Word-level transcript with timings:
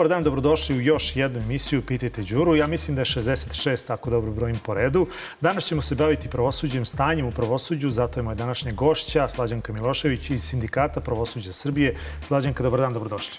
Dobar 0.00 0.08
dan, 0.08 0.22
dobrodošli 0.22 0.76
u 0.76 0.80
još 0.80 1.16
jednu 1.16 1.40
emisiju 1.40 1.82
Pitajte 1.82 2.22
Đuru. 2.22 2.56
Ja 2.56 2.66
mislim 2.66 2.94
da 2.94 3.00
je 3.00 3.04
66, 3.04 3.86
tako 3.86 4.10
dobro 4.10 4.30
brojim 4.30 4.58
po 4.64 4.74
redu. 4.74 5.06
Danas 5.40 5.64
ćemo 5.64 5.82
se 5.82 5.94
baviti 5.94 6.28
pravosuđem, 6.28 6.84
stanjem 6.84 7.26
u 7.26 7.30
pravosuđu, 7.30 7.90
zato 7.90 8.20
je 8.20 8.24
moja 8.24 8.34
današnja 8.34 8.72
gošća 8.72 9.28
Slađanka 9.28 9.72
Milošević 9.72 10.30
iz 10.30 10.42
Sindikata 10.42 11.00
pravosuđa 11.00 11.52
Srbije. 11.52 11.96
Slađanka, 12.22 12.62
dobar 12.62 12.80
dan, 12.80 12.92
dobrodošli. 12.92 13.38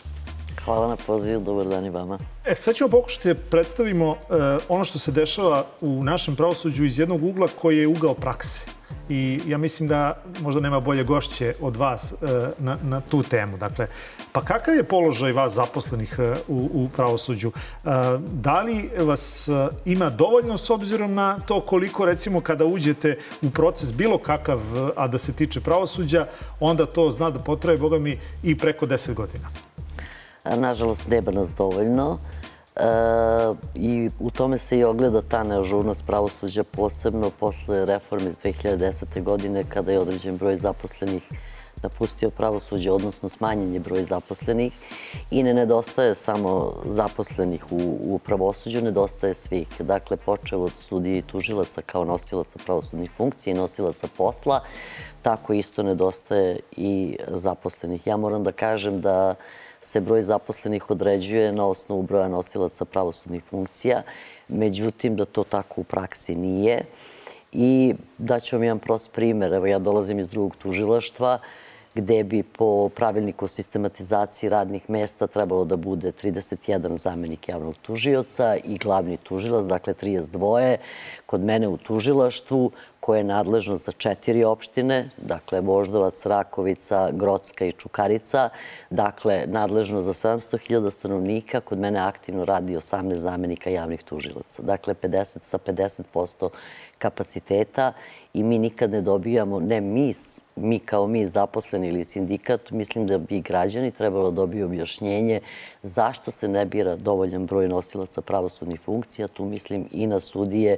Hvala 0.66 0.88
na 0.88 0.96
pozivu, 0.96 1.44
dobar 1.44 1.68
dan 1.68 1.86
i 1.86 1.90
vama. 1.90 2.18
E, 2.46 2.56
sad 2.56 2.76
ćemo 2.76 2.90
pokušati 2.90 3.28
da 3.28 3.40
predstavimo 3.50 4.10
uh, 4.10 4.18
ono 4.70 4.84
što 4.84 5.00
se 5.00 5.12
dešava 5.12 5.66
u 5.82 6.04
našem 6.04 6.36
pravosuđu 6.36 6.86
iz 6.86 7.00
jednog 7.00 7.24
ugla 7.24 7.48
koji 7.62 7.78
je 7.78 7.88
ugao 7.88 8.14
prakse 8.14 8.66
i 9.10 9.42
ja 9.48 9.58
mislim 9.58 9.90
da 9.90 10.24
možda 10.42 10.62
nema 10.62 10.80
bolje 10.80 11.04
gošće 11.04 11.54
od 11.62 11.78
vas 11.78 12.12
e, 12.12 12.16
na, 12.60 12.78
na 12.84 13.02
tu 13.02 13.24
temu. 13.24 13.58
Dakle, 13.58 13.88
pa 14.32 14.42
kakav 14.42 14.76
je 14.76 14.84
položaj 14.84 15.32
vas 15.32 15.54
zaposlenih 15.54 16.16
e, 16.20 16.34
u, 16.48 16.70
u 16.74 16.90
pravosuđu? 16.96 17.52
E, 17.52 17.90
da 18.34 18.62
li 18.62 18.90
vas 19.00 19.50
ima 19.86 20.10
dovoljno 20.10 20.58
s 20.58 20.70
obzirom 20.70 21.14
na 21.14 21.40
to 21.40 21.62
koliko, 21.62 22.06
recimo, 22.06 22.40
kada 22.40 22.66
uđete 22.66 23.18
u 23.42 23.50
proces 23.50 23.94
bilo 23.94 24.18
kakav, 24.18 24.60
a 24.96 25.08
da 25.08 25.18
se 25.18 25.34
tiče 25.34 25.62
pravosuđa, 25.62 26.26
onda 26.60 26.86
to 26.86 27.12
zna 27.12 27.30
da 27.30 27.40
potraje, 27.40 27.78
boga 27.78 28.00
mi, 28.00 28.18
i 28.44 28.58
preko 28.58 28.86
10 28.86 29.14
godina? 29.14 29.48
Nažalost, 30.46 31.08
nema 31.08 31.32
nas 31.32 31.56
dovoljno. 31.56 32.18
E, 32.76 32.84
I 33.76 34.10
u 34.20 34.30
tome 34.30 34.58
se 34.58 34.78
i 34.78 34.84
ogleda 34.84 35.22
ta 35.22 35.44
neažurnost 35.44 36.06
pravosuđa, 36.06 36.64
posebno 36.64 37.30
posle 37.30 37.86
reforme 37.86 38.30
iz 38.30 38.38
2010. 38.38 39.24
godine, 39.24 39.64
kada 39.64 39.92
je 39.92 40.00
određen 40.00 40.38
broj 40.38 40.58
zaposlenih 40.58 41.24
napustio 41.84 42.30
pravosuđe, 42.30 42.92
odnosno 42.92 43.30
smanjen 43.30 43.74
je 43.74 43.80
broj 43.80 44.04
zaposlenih 44.04 44.74
i 45.32 45.44
ne 45.44 45.54
nedostaje 45.54 46.16
samo 46.16 46.74
zaposlenih 46.86 47.72
u, 47.72 47.98
u 48.02 48.20
pravosuđu, 48.20 48.82
nedostaje 48.82 49.34
svih. 49.34 49.68
Dakle, 49.80 50.18
počeo 50.18 50.60
od 50.60 50.72
sudije 50.78 51.18
i 51.18 51.22
tužilaca 51.22 51.82
kao 51.82 52.06
nosilaca 52.06 52.60
pravosudnih 52.66 53.12
funkcija 53.12 53.52
i 53.52 53.58
nosilaca 53.58 54.08
posla, 54.18 54.64
tako 55.22 55.54
isto 55.54 55.84
nedostaje 55.84 56.60
i 56.78 57.18
zaposlenih. 57.28 58.08
Ja 58.08 58.18
moram 58.18 58.44
da 58.44 58.52
kažem 58.52 59.02
da 59.02 59.36
se 59.82 60.02
broj 60.02 60.22
zaposlenih 60.22 60.90
određuje 60.90 61.52
na 61.52 61.66
osnovu 61.66 62.02
broja 62.02 62.28
nosilaca 62.28 62.86
pravosudnih 62.86 63.44
funkcija, 63.44 64.04
međutim 64.48 65.16
da 65.16 65.26
to 65.26 65.44
tako 65.44 65.82
u 65.82 65.84
praksi 65.84 66.36
nije. 66.36 66.86
I 67.52 67.94
daću 68.18 68.56
vam 68.56 68.64
jedan 68.64 68.80
prost 68.80 69.12
primer. 69.12 69.54
Evo 69.54 69.66
ja 69.66 69.80
dolazim 69.80 70.20
iz 70.20 70.30
drugog 70.30 70.56
tužilaštva 70.56 71.40
gde 71.96 72.24
bi 72.24 72.44
po 72.44 72.90
pravilniku 72.90 73.48
sistematizaciji 73.48 74.50
radnih 74.50 74.90
mesta 74.90 75.28
trebalo 75.28 75.66
da 75.66 75.76
bude 75.76 76.12
31 76.12 76.98
zamenik 76.98 77.50
javnog 77.50 77.76
tužioca 77.82 78.56
i 78.64 78.78
glavni 78.78 79.18
tužilac, 79.18 79.66
dakle 79.66 79.94
32. 79.94 80.78
Kod 81.26 81.42
mene 81.42 81.68
u 81.68 81.78
tužilaštvu 81.78 82.72
koje 83.02 83.20
je 83.20 83.24
nadležno 83.24 83.76
za 83.78 83.92
četiri 83.92 84.44
opštine, 84.44 85.10
dakle 85.18 85.62
Voždovac, 85.62 86.26
Rakovica, 86.26 87.10
Grocka 87.12 87.66
i 87.66 87.72
Čukarica, 87.72 88.50
dakle 88.90 89.44
nadležno 89.48 90.02
za 90.02 90.14
700.000 90.14 90.92
stanovnika, 90.92 91.60
kod 91.60 91.80
mene 91.80 92.00
aktivno 92.00 92.46
radi 92.46 92.76
18 92.76 93.14
zamenika 93.16 93.70
javnih 93.70 94.04
tužilaca. 94.04 94.62
Dakle 94.62 94.94
50 94.94 95.38
sa 95.42 95.58
50% 95.58 96.50
kapaciteta 96.98 97.94
i 98.34 98.44
mi 98.44 98.60
nikad 98.60 98.92
ne 98.92 99.02
dobijamo, 99.02 99.60
ne 99.60 99.82
mi, 99.82 100.14
mi 100.56 100.80
kao 100.80 101.08
mi 101.08 101.28
zaposleni 101.28 101.88
ili 101.88 102.06
sindikat, 102.06 102.72
mislim 102.72 103.08
da 103.08 103.18
bi 103.18 103.42
građani 103.42 103.92
trebalo 103.92 104.32
da 104.32 104.36
dobiju 104.36 104.66
objašnjenje 104.66 105.40
zašto 105.84 106.32
se 106.32 106.48
ne 106.48 106.66
bira 106.66 106.96
dovoljan 106.96 107.46
broj 107.46 107.68
nosilaca 107.68 108.22
pravosudnih 108.22 108.80
funkcija, 108.80 109.28
tu 109.28 109.46
mislim 109.46 109.88
i 109.92 110.08
na 110.08 110.20
sudije 110.20 110.78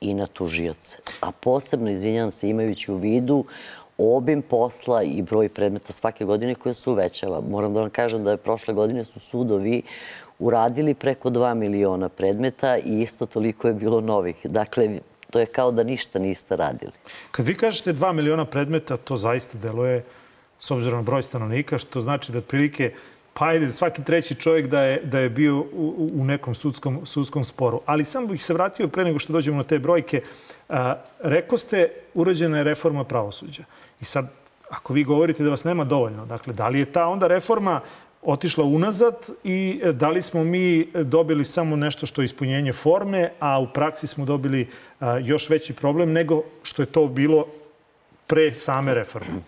i 0.00 0.14
na 0.14 0.26
tužioce. 0.26 0.98
A 1.20 1.32
posebno, 1.32 1.90
izvinjam 1.90 2.32
se, 2.32 2.48
imajući 2.48 2.92
u 2.92 2.96
vidu 2.96 3.44
obim 3.98 4.42
posla 4.42 5.02
i 5.02 5.22
broj 5.22 5.48
predmeta 5.48 5.92
svake 5.92 6.24
godine 6.24 6.54
koje 6.54 6.74
se 6.74 6.90
uvećava. 6.90 7.40
Moram 7.40 7.74
da 7.74 7.80
vam 7.80 7.90
kažem 7.90 8.24
da 8.24 8.30
je 8.30 8.36
prošle 8.36 8.74
godine 8.74 9.04
su 9.04 9.20
sudovi 9.20 9.82
uradili 10.38 10.94
preko 10.94 11.30
2 11.30 11.54
miliona 11.54 12.08
predmeta 12.08 12.78
i 12.78 13.00
isto 13.00 13.26
toliko 13.26 13.68
je 13.68 13.74
bilo 13.74 14.00
novih. 14.00 14.36
Dakle, 14.44 14.98
to 15.30 15.40
je 15.40 15.46
kao 15.46 15.72
da 15.72 15.82
ništa 15.82 16.18
niste 16.18 16.56
radili. 16.56 16.92
Kad 17.30 17.46
vi 17.46 17.54
kažete 17.54 17.92
2 17.92 18.12
miliona 18.12 18.44
predmeta, 18.44 18.96
to 18.96 19.16
zaista 19.16 19.58
deluje 19.58 20.04
s 20.58 20.70
obzirom 20.70 20.98
na 20.98 21.02
broj 21.02 21.22
stanovnika, 21.22 21.78
što 21.78 22.00
znači 22.00 22.32
da 22.32 22.38
otprilike 22.38 22.92
pa 23.34 23.46
ajde, 23.46 23.72
svaki 23.72 24.04
treći 24.04 24.34
čovjek 24.34 24.66
da 24.66 24.80
je, 24.80 25.00
da 25.04 25.18
je 25.18 25.28
bio 25.28 25.58
u, 25.58 26.10
u 26.14 26.24
nekom 26.24 26.54
sudskom, 26.54 27.06
sudskom 27.06 27.44
sporu. 27.44 27.80
Ali 27.86 28.04
samo 28.04 28.26
bih 28.26 28.44
se 28.44 28.54
vratio 28.54 28.88
pre 28.88 29.04
nego 29.04 29.18
što 29.18 29.32
dođemo 29.32 29.56
na 29.56 29.64
te 29.64 29.78
brojke. 29.78 30.22
A, 30.68 30.94
reko 31.20 31.58
ste, 31.58 31.88
urađena 32.14 32.58
je 32.58 32.64
reforma 32.64 33.04
pravosuđa. 33.04 33.62
I 34.00 34.04
sad, 34.04 34.30
ako 34.70 34.92
vi 34.92 35.04
govorite 35.04 35.42
da 35.42 35.50
vas 35.50 35.64
nema 35.64 35.84
dovoljno, 35.84 36.26
dakle, 36.26 36.52
da 36.52 36.68
li 36.68 36.78
je 36.78 36.92
ta 36.92 37.06
onda 37.06 37.26
reforma 37.26 37.80
otišla 38.22 38.64
unazad 38.64 39.14
i 39.44 39.80
da 39.92 40.10
li 40.10 40.22
smo 40.22 40.44
mi 40.44 40.86
dobili 40.94 41.44
samo 41.44 41.76
nešto 41.76 42.06
što 42.06 42.22
je 42.22 42.24
ispunjenje 42.24 42.72
forme, 42.72 43.32
a 43.40 43.58
u 43.60 43.66
praksi 43.66 44.06
smo 44.06 44.24
dobili 44.24 44.68
a, 45.00 45.18
još 45.18 45.50
veći 45.50 45.72
problem 45.72 46.12
nego 46.12 46.42
što 46.62 46.82
je 46.82 46.86
to 46.86 47.06
bilo 47.06 47.46
pre 48.26 48.54
same 48.54 48.94
reforme? 48.94 49.40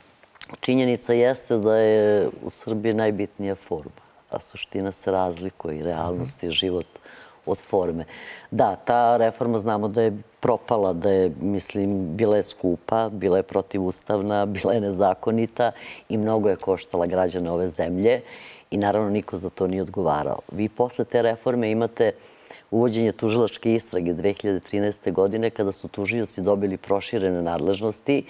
Činjenica 0.61 1.13
jeste 1.13 1.59
da 1.59 1.77
je 1.77 2.29
u 2.43 2.51
Srbiji 2.51 2.95
najbitnija 2.95 3.55
forma, 3.55 4.03
a 4.31 4.41
suština 4.41 4.93
se 4.93 5.11
razlikuje 5.11 5.79
i 5.79 5.83
realnost 5.83 6.43
je 6.43 6.51
život 6.51 6.87
od 7.47 7.61
forme. 7.61 8.05
Da, 8.51 8.77
ta 8.77 9.17
reforma 9.17 9.59
znamo 9.59 9.89
da 9.89 10.03
je 10.03 10.17
propala, 10.41 10.93
da 10.93 11.11
je, 11.11 11.33
mislim, 11.41 12.17
bila 12.17 12.37
je 12.37 12.43
skupa, 12.43 13.09
bila 13.09 13.37
je 13.37 13.43
protivustavna, 13.43 14.47
bila 14.47 14.73
je 14.73 14.81
nezakonita 14.81 15.73
i 16.09 16.17
mnogo 16.17 16.49
je 16.49 16.57
koštala 16.57 17.07
građane 17.07 17.51
ove 17.51 17.69
zemlje 17.69 18.21
i 18.71 18.77
naravno 18.77 19.11
niko 19.11 19.37
za 19.37 19.51
to 19.51 19.67
nije 19.67 19.83
odgovarao. 19.83 20.39
Vi 20.53 20.69
posle 20.69 21.05
te 21.05 21.23
reforme 21.23 21.71
imate 21.71 22.13
uvođenje 22.71 23.13
tužilačke 23.13 23.75
istrage 23.75 24.15
2013. 24.15 25.13
godine 25.13 25.51
kada 25.51 25.73
su 25.73 25.89
tužioci 25.89 26.41
dobili 26.41 26.77
proširene 26.77 27.43
nadležnosti, 27.43 28.25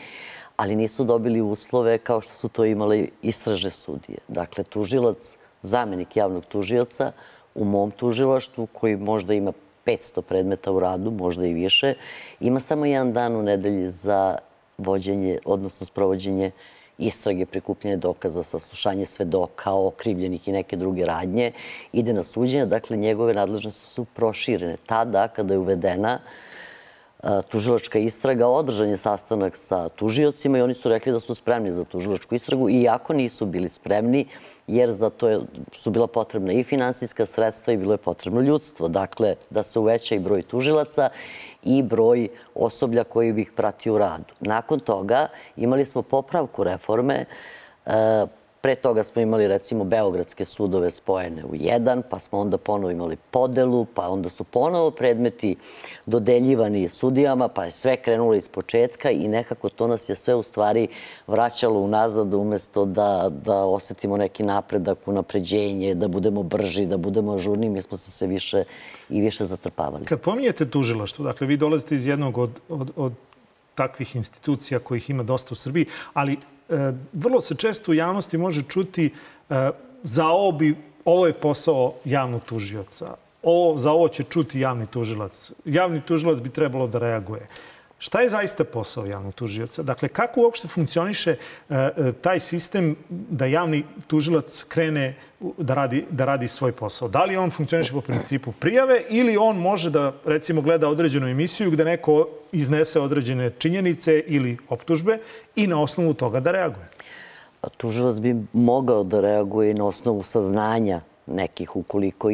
ali 0.57 0.77
nisu 0.77 1.05
dobili 1.05 1.41
uslove 1.41 1.99
kao 1.99 2.21
što 2.21 2.35
su 2.35 2.49
to 2.49 2.65
imale 2.65 3.07
istražne 3.23 3.71
sudije. 3.71 4.19
Dakle, 4.29 4.65
tužilac, 4.65 5.39
zamenik 5.63 6.17
javnog 6.17 6.45
tužioca 6.45 7.13
u 7.55 7.65
mom 7.65 7.91
tužilaštvu, 7.91 8.67
koji 8.67 8.97
možda 8.97 9.35
ima 9.35 9.53
500 9.87 10.21
predmeta 10.21 10.73
u 10.73 10.81
radu, 10.81 11.11
možda 11.11 11.47
i 11.47 11.53
više, 11.53 11.95
ima 12.41 12.61
samo 12.61 12.87
jedan 12.87 13.13
dan 13.13 13.37
u 13.37 13.43
nedelji 13.43 13.91
za 13.91 14.39
vođenje, 14.79 15.39
odnosno 15.45 15.87
sprovođenje 15.87 16.51
istrage, 16.99 17.47
prikupljanje 17.47 17.97
dokaza, 17.97 18.43
saslušanje 18.43 19.07
svedoka, 19.07 19.73
okrivljenih 19.73 20.49
i 20.49 20.53
neke 20.53 20.77
druge 20.77 21.05
radnje, 21.05 21.53
ide 21.93 22.13
na 22.13 22.25
suđenje. 22.25 22.67
Dakle, 22.67 22.97
njegove 22.97 23.35
nadležnosti 23.35 23.87
su 23.87 24.05
proširene. 24.05 24.77
Tada, 24.87 25.29
kada 25.29 25.55
je 25.55 25.59
uvedena 25.59 26.19
tužilačka 27.49 27.99
istraga, 27.99 28.49
održan 28.49 28.89
je 28.89 28.97
sastanak 28.97 29.57
sa 29.57 29.89
tužiocima 29.89 30.59
i 30.59 30.63
oni 30.63 30.75
su 30.75 30.89
rekli 30.89 31.13
da 31.13 31.21
su 31.21 31.35
spremni 31.35 31.73
za 31.73 31.85
tužilačku 31.85 32.35
istragu, 32.35 32.71
iako 32.71 33.13
nisu 33.13 33.47
bili 33.47 33.69
spremni, 33.69 34.27
jer 34.67 34.91
za 34.91 35.11
to 35.11 35.43
su 35.77 35.91
bila 35.91 36.07
potrebna 36.07 36.53
i 36.53 36.65
finansijska 36.65 37.27
sredstva 37.27 37.73
i 37.73 37.77
bilo 37.77 37.95
je 37.95 37.99
potrebno 37.99 38.41
ljudstvo. 38.41 38.89
Dakle, 38.89 39.35
da 39.51 39.63
se 39.63 39.79
uveća 39.79 40.15
i 40.15 40.19
broj 40.19 40.43
tužilaca 40.43 41.09
i 41.63 41.83
broj 41.83 42.29
osoblja 42.55 43.05
koji 43.05 43.33
bi 43.33 43.43
ih 43.43 43.53
pratio 43.53 43.95
u 43.95 43.99
radu. 43.99 44.35
Nakon 44.41 44.81
toga 44.81 45.29
imali 45.57 45.85
smo 45.85 46.03
popravku 46.03 46.65
reforme, 46.65 47.25
Pre 48.63 48.75
toga 48.75 49.03
smo 49.05 49.23
imali 49.23 49.49
recimo 49.49 49.85
Beogradske 49.85 50.45
sudove 50.45 50.91
spojene 50.91 51.45
u 51.45 51.55
jedan, 51.55 52.03
pa 52.11 52.19
smo 52.19 52.39
onda 52.39 52.59
ponovo 52.59 52.91
imali 52.91 53.17
podelu, 53.31 53.85
pa 53.95 54.09
onda 54.09 54.29
su 54.29 54.45
ponovo 54.45 54.91
predmeti 54.91 55.57
dodeljivani 56.07 56.89
sudijama, 56.89 57.49
pa 57.49 57.65
je 57.65 57.71
sve 57.71 57.97
krenulo 57.97 58.35
iz 58.35 58.49
početka 58.49 59.11
i 59.11 59.29
nekako 59.29 59.69
to 59.69 59.87
nas 59.87 60.09
je 60.09 60.15
sve 60.15 60.35
u 60.35 60.43
stvari 60.43 60.89
vraćalo 61.27 61.81
unazad 61.81 62.35
umesto 62.35 62.85
da, 62.85 63.31
da 63.45 63.65
osetimo 63.65 64.17
neki 64.17 64.43
napredak, 64.43 64.99
unapređenje, 65.07 65.95
da 65.95 66.09
budemo 66.09 66.43
brži, 66.43 66.87
da 66.87 66.97
budemo 66.97 67.35
ažurniji, 67.35 67.71
mi 67.71 67.83
smo 67.83 67.97
se 67.97 68.11
sve 68.11 68.27
više 68.27 68.65
i 69.11 69.21
više 69.21 69.45
zatrpavali. 69.45 70.05
Kad 70.05 70.21
pominjete 70.21 70.71
tužilaštvo, 70.71 71.25
dakle 71.25 71.47
vi 71.47 71.57
dolazite 71.57 71.95
iz 71.95 72.07
jednog 72.07 72.39
od, 72.39 72.51
od, 72.69 72.91
od 72.97 73.13
takvih 73.75 74.17
institucija 74.17 74.81
kojih 74.81 75.11
ima 75.11 75.23
dosta 75.23 75.49
u 75.53 75.55
Srbiji, 75.55 75.87
ali 76.15 76.33
e, 76.33 76.39
vrlo 77.13 77.41
se 77.41 77.55
često 77.55 77.91
u 77.91 77.95
javnosti 77.95 78.39
može 78.39 78.63
čuti 78.69 79.07
e, 79.51 79.71
za 80.03 80.27
ovo 80.27 80.53
bi 80.53 80.77
ovo 81.05 81.27
je 81.27 81.33
posao 81.33 81.95
javnog 82.05 82.43
tužioca. 82.47 83.15
Ovo, 83.43 83.79
za 83.79 83.91
ovo 83.93 84.09
će 84.09 84.23
čuti 84.23 84.61
javni 84.61 84.87
tužilac. 84.87 85.53
Javni 85.65 86.01
tužilac 86.01 86.41
bi 86.41 86.51
trebalo 86.51 86.87
da 86.87 86.99
reaguje. 86.99 87.47
Šta 88.03 88.21
je 88.21 88.29
zaista 88.29 88.65
posao 88.65 89.07
javnog 89.07 89.35
tužioca? 89.35 89.83
Dakle, 89.83 90.09
kako 90.09 90.41
uopšte 90.41 90.69
funkcioniše 90.69 91.31
e, 91.31 91.37
e, 91.75 92.13
taj 92.13 92.41
sistem 92.41 92.97
da 93.09 93.47
javni 93.47 93.85
tužilac 94.07 94.65
krene 94.69 95.15
da 95.59 95.75
radi, 95.75 96.05
da 96.11 96.25
radi 96.25 96.49
svoj 96.49 96.73
posao? 96.73 97.09
Da 97.09 97.25
li 97.25 97.37
on 97.37 97.51
funkcioniše 97.51 97.93
po 97.93 98.01
principu 98.01 98.53
prijave 98.53 99.03
ili 99.09 99.37
on 99.37 99.57
može 99.57 99.91
da, 99.91 100.13
recimo, 100.25 100.63
gleda 100.63 100.89
određenu 100.89 101.29
emisiju 101.29 101.71
gde 101.71 101.85
neko 101.85 102.29
iznese 102.53 103.01
određene 103.01 103.51
činjenice 103.59 104.23
ili 104.27 104.57
optužbe 104.69 105.19
i 105.57 105.67
na 105.67 105.83
osnovu 105.83 106.15
toga 106.15 106.41
da 106.41 106.53
reaguje? 106.53 106.89
Tužilac 107.77 108.19
bi 108.19 108.35
mogao 108.53 109.05
da 109.05 109.21
reaguje 109.21 109.75
na 109.75 109.87
osnovu 109.87 110.23
saznanja 110.23 111.01
nekih 111.27 111.77
ukoliko 111.77 112.31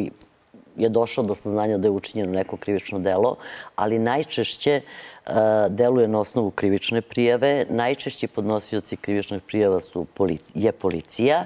je 0.77 0.89
došao 0.89 1.23
do 1.23 1.35
saznanja 1.35 1.77
da 1.77 1.87
je 1.87 1.91
učinjeno 1.91 2.31
neko 2.31 2.57
krivično 2.57 2.99
delo, 2.99 3.35
ali 3.75 3.99
najčešće 3.99 4.81
uh, 4.81 5.33
deluje 5.69 6.07
na 6.07 6.19
osnovu 6.19 6.51
krivične 6.51 7.01
prijave. 7.01 7.65
Najčešći 7.69 8.27
podnosioci 8.27 8.97
krivičnih 8.97 9.41
prijava 9.41 9.81
su 9.81 10.05
je 10.55 10.71
policija 10.71 11.45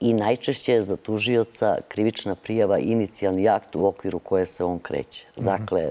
i 0.00 0.14
najčešće 0.14 0.72
je 0.72 0.82
za 0.82 0.96
tužioca 0.96 1.78
krivična 1.88 2.34
prijava 2.34 2.78
inicijalni 2.78 3.48
akt 3.48 3.76
u 3.76 3.86
okviru 3.86 4.18
koje 4.18 4.46
se 4.46 4.64
on 4.64 4.78
kreće. 4.78 5.26
Mm 5.26 5.40
-hmm. 5.40 5.44
Dakle, 5.44 5.90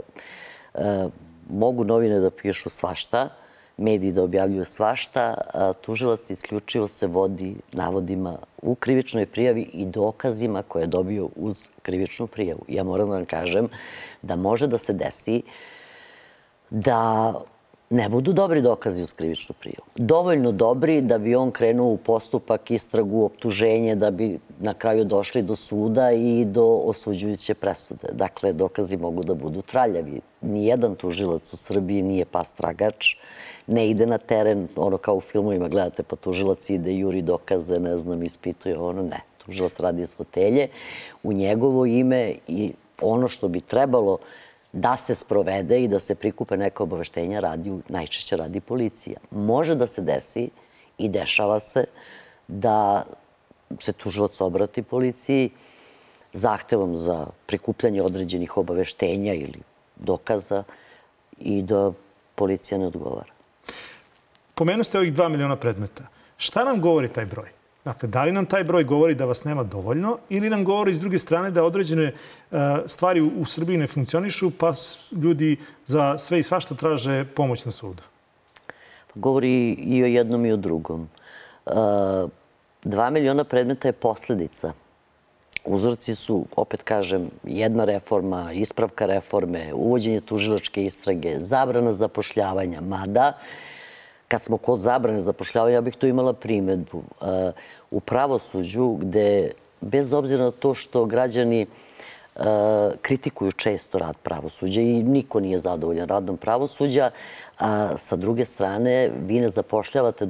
uh, 0.74 1.12
mogu 1.50 1.84
novine 1.84 2.20
da 2.20 2.30
pišu 2.30 2.70
svašta, 2.70 3.30
mediji 3.78 4.12
da 4.12 4.24
objavljuju 4.24 4.66
svašta, 4.66 5.36
tužilac 5.82 6.30
isključivo 6.30 6.88
se 6.88 7.08
vodi 7.08 7.56
navodima 7.74 8.38
u 8.62 8.76
krivičnoj 8.76 9.26
prijavi 9.26 9.62
i 9.74 9.86
dokazima 9.86 10.64
koje 10.64 10.84
je 10.84 10.88
dobio 10.88 11.30
uz 11.36 11.68
krivičnu 11.82 12.28
prijavu. 12.28 12.62
Ja 12.68 12.84
moram 12.84 13.10
da 13.10 13.16
vam 13.16 13.26
kažem 13.26 13.70
da 14.22 14.36
može 14.36 14.68
da 14.68 14.78
se 14.78 14.94
desi 14.94 15.42
da 16.70 17.34
ne 17.90 18.10
budu 18.10 18.34
dobri 18.34 18.62
dokazi 18.62 19.04
uz 19.04 19.14
krivičnu 19.14 19.56
prijavu. 19.60 19.86
Dovoljno 19.96 20.52
dobri 20.52 21.02
da 21.02 21.18
bi 21.18 21.36
on 21.36 21.52
krenuo 21.52 21.92
u 21.92 21.98
postupak, 21.98 22.72
istragu, 22.72 23.24
optuženje, 23.24 23.96
da 23.96 24.12
bi 24.12 24.40
na 24.60 24.74
kraju 24.74 25.06
došli 25.06 25.42
do 25.42 25.56
suda 25.56 26.12
i 26.12 26.46
do 26.46 26.66
osuđujuće 26.66 27.54
presude. 27.54 28.08
Dakle, 28.12 28.54
dokazi 28.54 28.98
mogu 28.98 29.24
da 29.24 29.34
budu 29.34 29.62
traljavi. 29.62 30.22
Nijedan 30.42 30.96
tužilac 30.96 31.54
u 31.54 31.58
Srbiji 31.58 32.02
nije 32.02 32.26
pas 32.26 32.52
tragač, 32.52 33.16
ne 33.68 33.90
ide 33.90 34.06
na 34.06 34.18
teren, 34.18 34.68
ono 34.76 34.98
kao 34.98 35.16
u 35.16 35.22
filmovima 35.22 35.68
gledate, 35.68 36.04
pa 36.04 36.16
tužilac 36.16 36.70
ide, 36.70 36.94
juri 36.94 37.22
dokaze, 37.22 37.80
ne 37.80 37.98
znam, 37.98 38.24
ispituje 38.24 38.78
ono, 38.78 39.04
ne. 39.04 39.22
Tužilac 39.46 39.80
radi 39.80 40.02
iz 40.02 40.16
fotelje 40.16 40.68
u 41.24 41.34
njegovo 41.34 41.86
ime 41.86 42.34
i 42.48 42.74
ono 43.02 43.28
što 43.28 43.48
bi 43.48 43.62
trebalo 43.62 44.18
da 44.74 44.98
se 44.98 45.16
sprovede 45.16 45.84
i 45.84 45.88
da 45.88 46.00
se 46.00 46.16
prikupe 46.16 46.58
neke 46.58 46.84
obaveštenja 46.84 47.40
radi, 47.40 47.72
najčešće 47.90 48.38
radi 48.38 48.60
policija. 48.60 49.20
Može 49.32 49.76
da 49.76 49.88
se 49.88 50.02
desi 50.02 50.50
i 50.98 51.10
dešava 51.10 51.60
se 51.60 51.86
da 52.48 53.04
se 53.80 53.94
tužilac 53.94 54.42
obrati 54.42 54.82
policiji 54.82 55.50
zahtevom 56.34 56.96
za 56.96 57.28
prikupljanje 57.46 58.02
određenih 58.02 58.58
obaveštenja 58.58 59.34
ili 59.34 59.60
dokaza 59.96 60.64
i 61.40 61.62
da 61.62 61.92
policija 62.36 62.78
ne 62.78 62.88
odgovara. 62.88 63.32
Pomenu 64.56 64.84
ste 64.84 64.98
ovih 64.98 65.14
2 65.14 65.30
miliona 65.30 65.56
predmeta. 65.56 66.08
Šta 66.38 66.64
nam 66.64 66.82
govori 66.82 67.14
taj 67.14 67.26
broj? 67.26 67.57
Dakle, 67.88 68.10
da 68.10 68.24
li 68.24 68.32
nam 68.32 68.46
taj 68.46 68.64
broj 68.64 68.84
govori 68.84 69.16
da 69.16 69.26
vas 69.26 69.44
nema 69.44 69.64
dovoljno 69.64 70.18
ili 70.30 70.50
nam 70.50 70.66
govori 70.66 70.96
s 70.96 71.00
druge 71.00 71.20
strane 71.20 71.52
da 71.52 71.64
određene 71.64 72.12
uh, 72.12 72.58
stvari 72.86 73.22
u, 73.22 73.46
Srbiji 73.46 73.78
ne 73.78 73.88
funkcionišu 73.88 74.52
pa 74.58 74.74
ljudi 75.12 75.58
za 75.86 76.18
sve 76.18 76.40
i 76.40 76.44
svašta 76.44 76.76
traže 76.76 77.26
pomoć 77.36 77.66
na 77.66 77.72
sudu? 77.72 78.04
Govori 79.16 79.72
i 79.72 80.04
o 80.04 80.06
jednom 80.06 80.46
i 80.46 80.52
o 80.52 80.58
drugom. 80.58 81.08
Uh, 81.66 81.74
dva 82.84 83.10
miliona 83.10 83.44
predmeta 83.44 83.88
je 83.88 83.94
posledica. 83.94 84.74
Uzorci 85.66 86.16
su, 86.16 86.46
opet 86.56 86.84
kažem, 86.84 87.30
jedna 87.44 87.86
reforma, 87.86 88.52
ispravka 88.54 89.06
reforme, 89.06 89.74
uvođenje 89.74 90.22
tužilačke 90.22 90.84
istrage, 90.84 91.38
zabrana 91.40 91.94
zapošljavanja, 91.94 92.82
mada 92.82 93.34
Kad 94.28 94.44
smo 94.44 94.58
kod 94.58 94.80
zabrane 94.80 95.22
zapošljavanja, 95.22 95.76
ja 95.76 95.82
bih 95.82 95.96
tu 95.96 96.08
imala 96.08 96.34
primetbu. 96.34 97.04
E, 97.22 97.52
u 97.92 98.00
pravosuđu 98.00 98.94
gde, 98.94 99.52
bez 99.82 100.14
obzira 100.14 100.44
na 100.44 100.52
to 100.52 100.74
što 100.74 101.06
građani 101.06 101.62
e, 101.62 101.68
kritikuju 103.02 103.52
često 103.52 104.00
rad 104.00 104.18
pravosuđa 104.24 104.82
i 104.82 105.04
niko 105.04 105.40
nije 105.40 105.60
zadovoljan 105.60 106.08
radom 106.08 106.38
pravosuđa, 106.38 107.10
a 107.60 107.98
sa 107.98 108.16
druge 108.16 108.46
strane 108.46 109.12
vi 109.26 109.40
ne 109.40 109.50
zapošljavate 109.50 110.26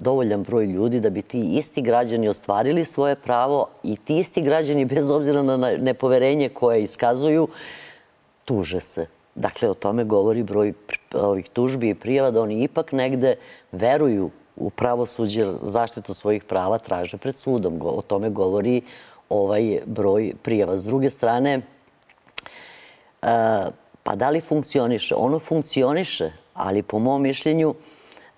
dovoljan 0.00 0.42
broj 0.42 0.66
ljudi 0.66 1.00
da 1.00 1.10
bi 1.10 1.22
ti 1.22 1.40
isti 1.40 1.82
građani 1.82 2.28
ostvarili 2.28 2.84
svoje 2.84 3.14
pravo 3.14 3.66
i 3.82 3.96
ti 3.96 4.18
isti 4.18 4.42
građani, 4.42 4.84
bez 4.84 5.10
obzira 5.10 5.42
na 5.42 5.56
nepoverenje 5.56 6.48
koje 6.48 6.82
iskazuju, 6.82 7.48
tuže 8.44 8.80
se 8.80 9.06
Dakle, 9.34 9.70
o 9.70 9.74
tome 9.74 10.04
govori 10.04 10.42
broj 10.42 10.72
ovih 11.14 11.48
tužbi 11.48 11.88
i 11.88 11.94
prijava 11.94 12.30
da 12.30 12.40
oni 12.40 12.62
ipak 12.62 12.92
negde 12.92 13.34
veruju 13.72 14.30
u 14.56 14.70
pravosuđe, 14.70 15.52
zaštitu 15.62 16.14
svojih 16.14 16.44
prava 16.44 16.78
traže 16.78 17.16
pred 17.16 17.36
sudom. 17.36 17.78
O 17.82 18.02
tome 18.02 18.30
govori 18.30 18.82
ovaj 19.28 19.80
broj 19.86 20.32
prijava. 20.42 20.78
S 20.80 20.84
druge 20.84 21.10
strane, 21.10 21.54
e, 21.54 21.62
pa 24.02 24.14
da 24.14 24.30
li 24.30 24.40
funkcioniše? 24.40 25.14
Ono 25.14 25.38
funkcioniše, 25.38 26.30
ali 26.54 26.82
po 26.82 26.98
mom 26.98 27.22
mišljenju 27.22 27.74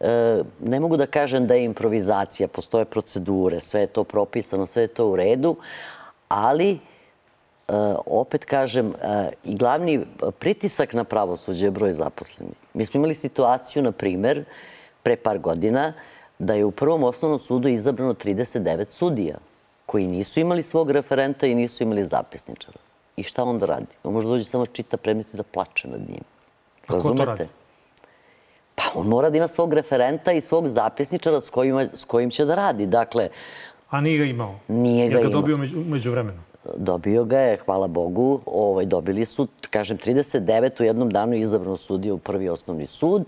e, 0.01 0.43
ne 0.61 0.81
mogu 0.81 0.97
da 0.97 1.07
kažem 1.07 1.47
da 1.47 1.55
je 1.55 1.65
improvizacija, 1.65 2.49
postoje 2.49 2.85
procedure, 2.85 3.61
sve 3.61 3.81
je 3.81 3.87
to 3.87 4.05
propisano, 4.05 4.67
sve 4.67 4.83
je 4.83 4.89
to 4.89 5.09
u 5.09 5.17
redu, 5.17 5.57
ali 6.29 6.79
opet 8.07 8.45
kažem, 8.45 8.93
e, 9.03 9.31
i 9.45 9.57
glavni 9.57 10.01
pritisak 10.39 10.95
na 10.95 11.05
pravosuđe 11.05 11.67
je 11.67 11.71
broj 11.71 11.93
zaposlenih. 11.93 12.55
Mi 12.75 12.85
smo 12.85 12.99
imali 12.99 13.15
situaciju, 13.15 13.83
na 13.83 13.93
primer, 13.93 14.45
pre 15.03 15.17
par 15.17 15.39
godina, 15.39 15.93
da 16.39 16.55
je 16.55 16.65
u 16.65 16.71
prvom 16.71 17.05
osnovnom 17.05 17.39
sudu 17.39 17.69
izabrano 17.69 18.15
39 18.15 18.91
sudija 18.91 19.37
koji 19.87 20.07
nisu 20.07 20.41
imali 20.41 20.63
svog 20.63 20.91
referenta 20.91 21.47
i 21.47 21.55
nisu 21.55 21.83
imali 21.83 22.07
zapisničara. 22.07 22.79
I 23.17 23.23
šta 23.23 23.45
on 23.45 23.59
da 23.59 23.67
radi? 23.67 23.87
On 24.03 24.13
može 24.13 24.29
dođe 24.29 24.45
samo 24.45 24.67
čita 24.67 24.97
predmet 24.97 25.35
i 25.35 25.37
da 25.37 25.43
plače 25.43 25.89
nad 25.89 26.01
njim. 26.01 26.25
To 26.87 27.25
radi? 27.25 27.47
Pa 28.75 28.83
on 28.95 29.07
mora 29.07 29.31
da 29.31 29.37
ima 29.37 29.49
svog 29.49 29.75
referenta 29.75 30.33
i 30.33 30.41
svog 30.41 30.69
zapisničara 30.69 31.41
s 31.41 31.51
kojim, 31.51 31.89
s 31.95 32.05
kojim 32.05 32.31
će 32.31 32.45
da 32.45 32.55
radi. 32.55 32.87
Dakle, 32.87 33.29
A 33.91 34.01
nije 34.01 34.19
ga 34.19 34.25
imao? 34.25 34.55
Nije 34.69 35.09
ga 35.09 35.11
imao. 35.11 35.23
Jer 35.23 35.31
ga 35.31 35.33
dobio 35.33 35.57
među, 35.57 35.77
među 35.77 36.11
vremenu? 36.11 36.41
Dobio 36.77 37.25
ga 37.25 37.39
je, 37.39 37.57
hvala 37.57 37.87
Bogu. 37.87 38.41
Ovaj, 38.47 38.87
dobili 38.87 39.25
su, 39.25 39.49
kažem, 39.71 39.99
39 39.99 40.81
u 40.81 40.85
jednom 40.85 41.11
danu 41.11 41.35
izabrano 41.35 41.77
sudija 41.77 42.15
u 42.15 42.19
prvi 42.19 42.49
osnovni 42.49 42.87
sud, 42.87 43.25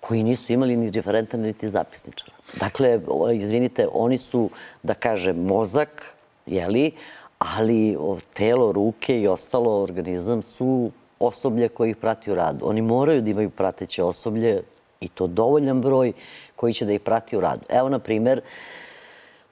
koji 0.00 0.22
nisu 0.22 0.52
imali 0.52 0.76
ni 0.76 0.90
referenta, 0.90 1.36
niti 1.36 1.68
zapisničara. 1.68 2.32
Dakle, 2.60 3.00
izvinite, 3.34 3.88
oni 3.92 4.18
su, 4.18 4.50
da 4.82 4.94
kažem, 4.94 5.36
mozak, 5.36 6.14
jeli, 6.46 6.92
ali 7.38 7.96
telo, 8.34 8.72
ruke 8.72 9.20
i 9.20 9.28
ostalo 9.28 9.82
organizam 9.82 10.42
su 10.42 10.90
osoblje 11.18 11.68
koji 11.68 11.90
ih 11.90 11.96
prati 11.96 12.30
u 12.30 12.34
radu. 12.34 12.68
Oni 12.68 12.82
moraju 12.82 13.22
da 13.22 13.30
imaju 13.30 13.50
prateće 13.50 14.02
osoblje 14.02 14.62
i 15.00 15.08
to 15.08 15.26
dovoljan 15.26 15.80
broj 15.80 16.12
koji 16.56 16.74
će 16.74 16.86
da 16.86 16.92
ih 16.92 17.00
prati 17.00 17.36
u 17.36 17.40
radu. 17.40 17.62
Evo, 17.68 17.88
na 17.88 17.98
primer, 17.98 18.40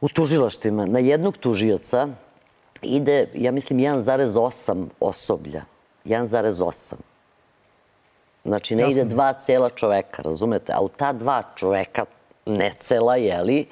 u 0.00 0.08
tužilaštima, 0.08 0.86
na 0.86 0.98
jednog 0.98 1.36
tužioca 1.36 2.08
ide, 2.82 3.26
ja 3.34 3.52
mislim, 3.52 3.78
1,8 3.78 4.86
osoblja. 5.00 5.64
1,8. 6.04 6.94
Znači, 8.44 8.76
ne 8.76 8.88
ide 8.90 9.04
dva 9.04 9.32
cela 9.32 9.70
čoveka, 9.70 10.22
razumete? 10.22 10.72
A 10.72 10.80
u 10.80 10.88
ta 10.88 11.12
dva 11.12 11.42
čoveka, 11.56 12.04
ne 12.46 12.74
cela, 12.80 13.16
jeli, 13.16 13.66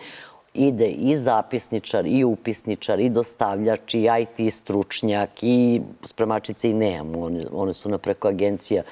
ide 0.55 0.89
i 0.89 1.17
zapisničar, 1.17 2.07
i 2.07 2.25
upisničar, 2.25 3.01
i 3.01 3.09
dostavljač, 3.09 3.95
i 3.95 4.09
IT 4.21 4.53
stručnjak, 4.53 5.31
i 5.43 5.81
spremačice 6.05 6.71
i 6.71 6.75
nemamo, 6.75 7.25
one, 7.25 7.45
one 7.53 7.75
su 7.75 7.89
na 7.89 7.99
preko 7.99 8.29
agencija, 8.29 8.83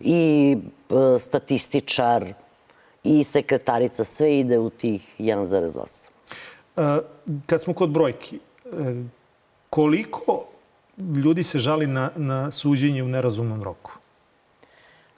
i 0.00 0.56
e, 0.90 1.18
statističar, 1.18 2.32
i 3.04 3.24
sekretarica, 3.24 4.04
sve 4.04 4.38
ide 4.38 4.58
u 4.58 4.70
tih 4.70 5.02
1,8. 5.18 6.08
E, 6.76 7.00
kad 7.46 7.62
smo 7.62 7.74
kod 7.74 7.90
brojki, 7.90 8.38
e, 8.64 8.94
koliko 9.74 10.44
ljudi 11.24 11.42
se 11.42 11.58
žali 11.58 11.86
na, 11.86 12.10
na 12.16 12.50
suđenje 12.50 13.02
u 13.02 13.08
nerazumnom 13.08 13.62
roku? 13.62 13.92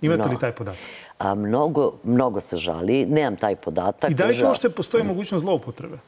Imate 0.01 0.23
No. 0.23 0.33
li 0.33 0.39
taj 0.39 0.53
podatak? 0.53 0.81
A 1.19 1.35
mnogo, 1.35 1.93
mnogo 2.05 2.41
se 2.41 2.57
žali, 2.57 3.05
nemam 3.07 3.37
taj 3.37 3.57
podatak. 3.57 4.11
I 4.11 4.15
da 4.15 4.27
li 4.27 4.39
to 4.39 4.47
uopšte 4.47 4.71
postoji 4.71 5.05
mogućnost 5.05 5.43
zloupotrebe? 5.43 5.99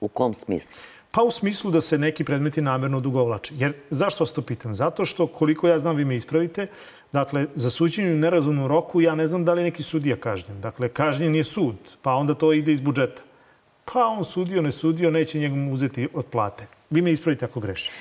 U 0.00 0.08
kom 0.08 0.34
smislu? 0.34 0.76
Pa 1.10 1.22
u 1.22 1.30
smislu 1.30 1.70
da 1.70 1.80
se 1.80 1.98
neki 1.98 2.24
predmeti 2.24 2.60
namerno 2.60 2.98
odugovlače. 2.98 3.54
Jer 3.56 3.72
zašto 3.90 4.24
vas 4.24 4.32
to 4.32 4.42
pitam? 4.42 4.74
Zato 4.74 5.04
što, 5.04 5.26
koliko 5.26 5.68
ja 5.68 5.78
znam, 5.78 5.96
vi 5.96 6.04
me 6.04 6.16
ispravite, 6.16 6.66
dakle, 7.12 7.46
za 7.54 7.70
suđenje 7.70 8.12
u 8.12 8.16
nerazumnom 8.16 8.66
roku 8.66 9.00
ja 9.00 9.14
ne 9.14 9.26
znam 9.26 9.44
da 9.44 9.54
li 9.54 9.62
neki 9.62 9.82
sudija 9.82 10.16
kažnjen. 10.16 10.60
Dakle, 10.60 10.88
kažnjen 10.88 11.34
je 11.34 11.44
sud, 11.44 11.76
pa 12.02 12.12
onda 12.12 12.34
to 12.34 12.52
ide 12.52 12.72
iz 12.72 12.80
budžeta. 12.80 13.22
Pa 13.92 14.06
on 14.06 14.24
sudio, 14.24 14.62
ne 14.62 14.72
sudio, 14.72 15.10
neće 15.10 15.38
njegom 15.38 15.68
uzeti 15.72 16.08
od 16.14 16.26
plate. 16.26 16.66
Vi 16.90 17.02
me 17.02 17.12
ispravite 17.12 17.44
ako 17.44 17.60
grešim. 17.60 17.92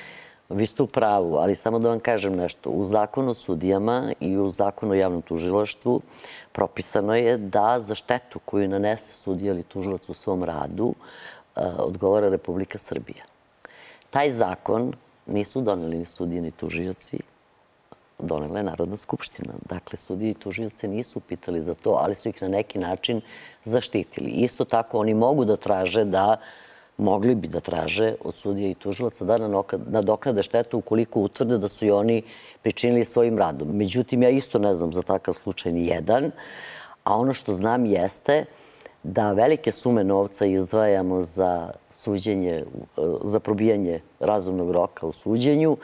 Vi 0.50 0.66
ste 0.66 0.84
u 0.84 0.88
pravu, 0.88 1.36
ali 1.36 1.56
samo 1.56 1.80
da 1.80 1.90
vam 1.90 2.00
kažem 2.00 2.36
nešto. 2.36 2.70
U 2.70 2.86
zakonu 2.86 3.32
o 3.32 3.34
sudijama 3.34 4.14
i 4.20 4.38
u 4.38 4.50
zakonu 4.50 4.92
o 4.92 4.96
javnom 4.96 5.22
tužilaštvu 5.22 6.02
propisano 6.52 7.16
je 7.16 7.38
da 7.38 7.80
za 7.80 7.96
štetu 7.96 8.40
koju 8.40 8.70
nanese 8.70 9.14
sudija 9.14 9.54
ili 9.54 9.64
tužilac 9.64 10.10
u 10.10 10.14
svom 10.14 10.44
radu 10.44 10.94
eh, 11.56 11.62
odgovara 11.78 12.30
Republika 12.30 12.78
Srbija. 12.78 13.24
Taj 14.10 14.32
zakon 14.32 14.94
nisu 15.26 15.62
doneli 15.62 15.98
ni 15.98 16.06
sudije 16.06 16.42
ni 16.42 16.52
tužioci, 16.52 17.20
donela 18.20 18.58
je 18.58 18.64
Narodna 18.64 18.98
skupština. 18.98 19.54
Dakle, 19.70 19.98
sudije 19.98 20.32
i 20.32 20.34
tužioce 20.34 20.88
nisu 20.88 21.20
pitali 21.20 21.62
za 21.62 21.74
to, 21.74 21.98
ali 22.02 22.16
su 22.16 22.30
ih 22.30 22.42
na 22.42 22.48
neki 22.48 22.80
način 22.80 23.22
zaštitili. 23.64 24.30
Isto 24.30 24.66
tako, 24.66 25.00
oni 25.00 25.14
mogu 25.14 25.46
da 25.46 25.58
traže 25.58 26.06
da 26.06 26.38
mogli 26.98 27.36
bi 27.36 27.48
da 27.48 27.60
traže 27.60 28.16
od 28.24 28.36
sudija 28.36 28.70
i 28.70 28.76
tužilaca 28.76 29.26
da 29.26 29.38
nadoknade 29.88 30.44
štetu 30.44 30.78
ukoliko 30.78 31.22
utvrde 31.22 31.58
da 31.58 31.68
su 31.68 31.86
i 31.86 31.92
oni 31.92 32.22
pričinili 32.62 33.06
svojim 33.06 33.38
radom. 33.38 33.78
Međutim, 33.78 34.24
ja 34.24 34.30
isto 34.30 34.60
ne 34.60 34.74
znam 34.74 34.94
za 34.94 35.02
takav 35.02 35.34
slučaj 35.34 35.72
ni 35.72 35.88
jedan, 35.88 36.32
a 37.04 37.18
ono 37.18 37.34
što 37.34 37.54
znam 37.54 37.86
jeste 37.86 38.46
da 39.08 39.32
velike 39.32 39.72
sume 39.72 40.04
novca 40.04 40.46
izdvajamo 40.46 41.22
za 41.22 41.72
suđenje, 41.92 42.54
e, 42.54 42.64
za 43.24 43.40
probijanje 43.40 44.00
razumnog 44.20 44.72
roka 44.72 45.08
u 45.08 45.12
suđenju, 45.12 45.78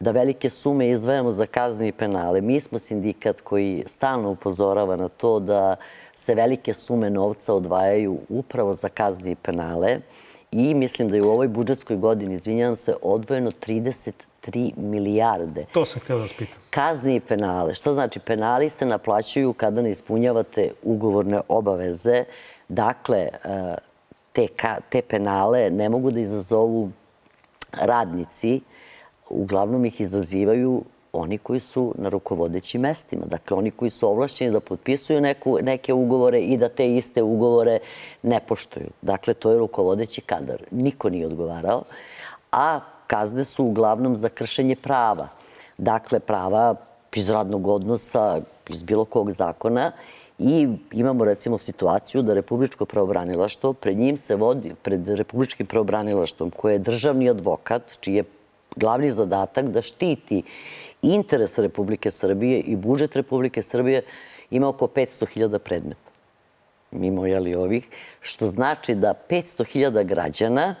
da 0.00 0.10
velike 0.10 0.50
sume 0.50 0.90
izdvajamo 0.90 1.32
za 1.32 1.46
kazne 1.46 1.88
i 1.88 1.92
penale. 1.92 2.40
Mi 2.40 2.60
smo 2.60 2.78
sindikat 2.78 3.40
koji 3.40 3.84
stalno 3.86 4.30
upozorava 4.30 4.96
na 4.96 5.08
to 5.08 5.40
da 5.40 5.76
se 6.14 6.34
velike 6.34 6.74
sume 6.74 7.10
novca 7.10 7.54
odvajaju 7.54 8.18
upravo 8.28 8.74
za 8.74 8.88
kazne 8.88 9.30
i 9.30 9.34
penale 9.34 9.98
i 10.52 10.74
mislim 10.74 11.08
da 11.08 11.16
je 11.16 11.22
u 11.22 11.30
ovoj 11.30 11.48
budžetskoj 11.48 11.96
godini, 11.96 12.34
izvinjavam 12.34 12.76
se, 12.76 12.94
odvojeno 13.02 13.50
33 13.50 14.12
milijarde 14.76 15.64
To 15.72 15.84
sam 15.84 16.00
hteo 16.00 16.16
da 16.16 16.22
vas 16.22 16.32
pitam. 16.32 16.60
Kazni 16.70 17.16
i 17.16 17.20
penale. 17.20 17.74
Što 17.74 17.92
znači? 17.92 18.20
Penali 18.20 18.68
se 18.68 18.86
naplaćuju 18.86 19.52
kada 19.52 19.82
ne 19.82 19.90
ispunjavate 19.90 20.70
ugovorne 20.82 21.40
obaveze. 21.48 22.24
Dakle, 22.68 23.18
e, 23.18 23.74
te, 24.32 24.48
te 24.88 25.02
penale 25.02 25.70
ne 25.70 25.88
mogu 25.88 26.10
da 26.10 26.20
izazovu 26.20 26.90
radnici. 27.72 28.60
Uglavnom 29.30 29.84
ih 29.84 30.00
izazivaju 30.00 30.82
oni 31.12 31.38
koji 31.38 31.60
su 31.60 31.94
na 31.98 32.08
rukovodećim 32.08 32.80
mestima. 32.80 33.22
Dakle, 33.26 33.56
oni 33.56 33.70
koji 33.70 33.90
su 33.90 34.08
ovlašćeni 34.08 34.50
da 34.50 34.60
potpisuju 34.60 35.20
neku, 35.20 35.58
neke 35.62 35.92
ugovore 35.92 36.40
i 36.40 36.56
da 36.56 36.68
te 36.68 36.96
iste 36.96 37.22
ugovore 37.22 37.78
ne 38.22 38.40
poštuju. 38.40 38.90
Dakle, 39.02 39.34
to 39.34 39.50
je 39.50 39.58
rukovodeći 39.58 40.20
kadar. 40.20 40.62
Niko 40.70 41.10
nije 41.10 41.26
odgovarao. 41.26 41.82
A 42.52 42.80
kazne 43.06 43.44
su 43.44 43.64
uglavnom 43.64 44.16
za 44.16 44.28
kršenje 44.28 44.76
prava. 44.76 45.28
Dakle, 45.78 46.20
prava 46.20 46.74
iz 47.14 47.28
radnog 47.28 47.66
odnosa, 47.66 48.40
iz 48.68 48.82
bilo 48.82 49.04
kog 49.04 49.30
zakona 49.30 49.92
i 50.38 50.68
imamo 50.92 51.24
recimo 51.24 51.58
situaciju 51.58 52.22
da 52.22 52.34
Republičko 52.34 52.86
pravobranilaštvo, 52.86 53.72
pred 53.72 53.98
njim 53.98 54.16
se 54.16 54.36
vodi, 54.36 54.74
pred 54.82 55.08
Republičkim 55.08 55.66
pravobranilaštvom 55.66 56.50
koje 56.50 56.72
je 56.72 56.78
državni 56.78 57.30
advokat, 57.30 57.82
čiji 58.00 58.14
je 58.14 58.24
glavni 58.76 59.10
zadatak 59.10 59.68
da 59.68 59.82
štiti 59.82 60.42
interes 61.02 61.58
Republike 61.58 62.10
Srbije 62.10 62.60
i 62.60 62.76
budžet 62.76 63.16
Republike 63.16 63.62
Srbije, 63.62 64.02
ima 64.50 64.68
oko 64.68 64.86
500.000 64.86 65.58
predmeta. 65.58 66.10
Mimo 66.90 67.26
jeli 67.26 67.54
ovih, 67.54 67.88
što 68.20 68.46
znači 68.46 68.94
da 68.94 69.14
500.000 69.30 70.04
građana 70.04 70.74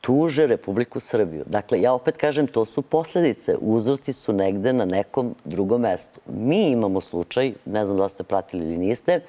tuže 0.00 0.46
Republiku 0.46 1.00
Srbiju. 1.00 1.44
Dakle, 1.46 1.80
ja 1.80 1.92
opet 1.92 2.16
kažem, 2.16 2.46
to 2.46 2.64
su 2.64 2.82
posledice. 2.82 3.56
Uzroci 3.60 4.12
su 4.12 4.32
negde 4.32 4.72
na 4.72 4.84
nekom 4.84 5.34
drugom 5.44 5.80
mestu. 5.80 6.20
Mi 6.26 6.70
imamo 6.70 7.00
slučaj, 7.00 7.52
ne 7.64 7.84
znam 7.84 7.98
da 7.98 8.08
ste 8.08 8.22
pratili 8.22 8.64
ili 8.64 8.78
niste, 8.78 9.20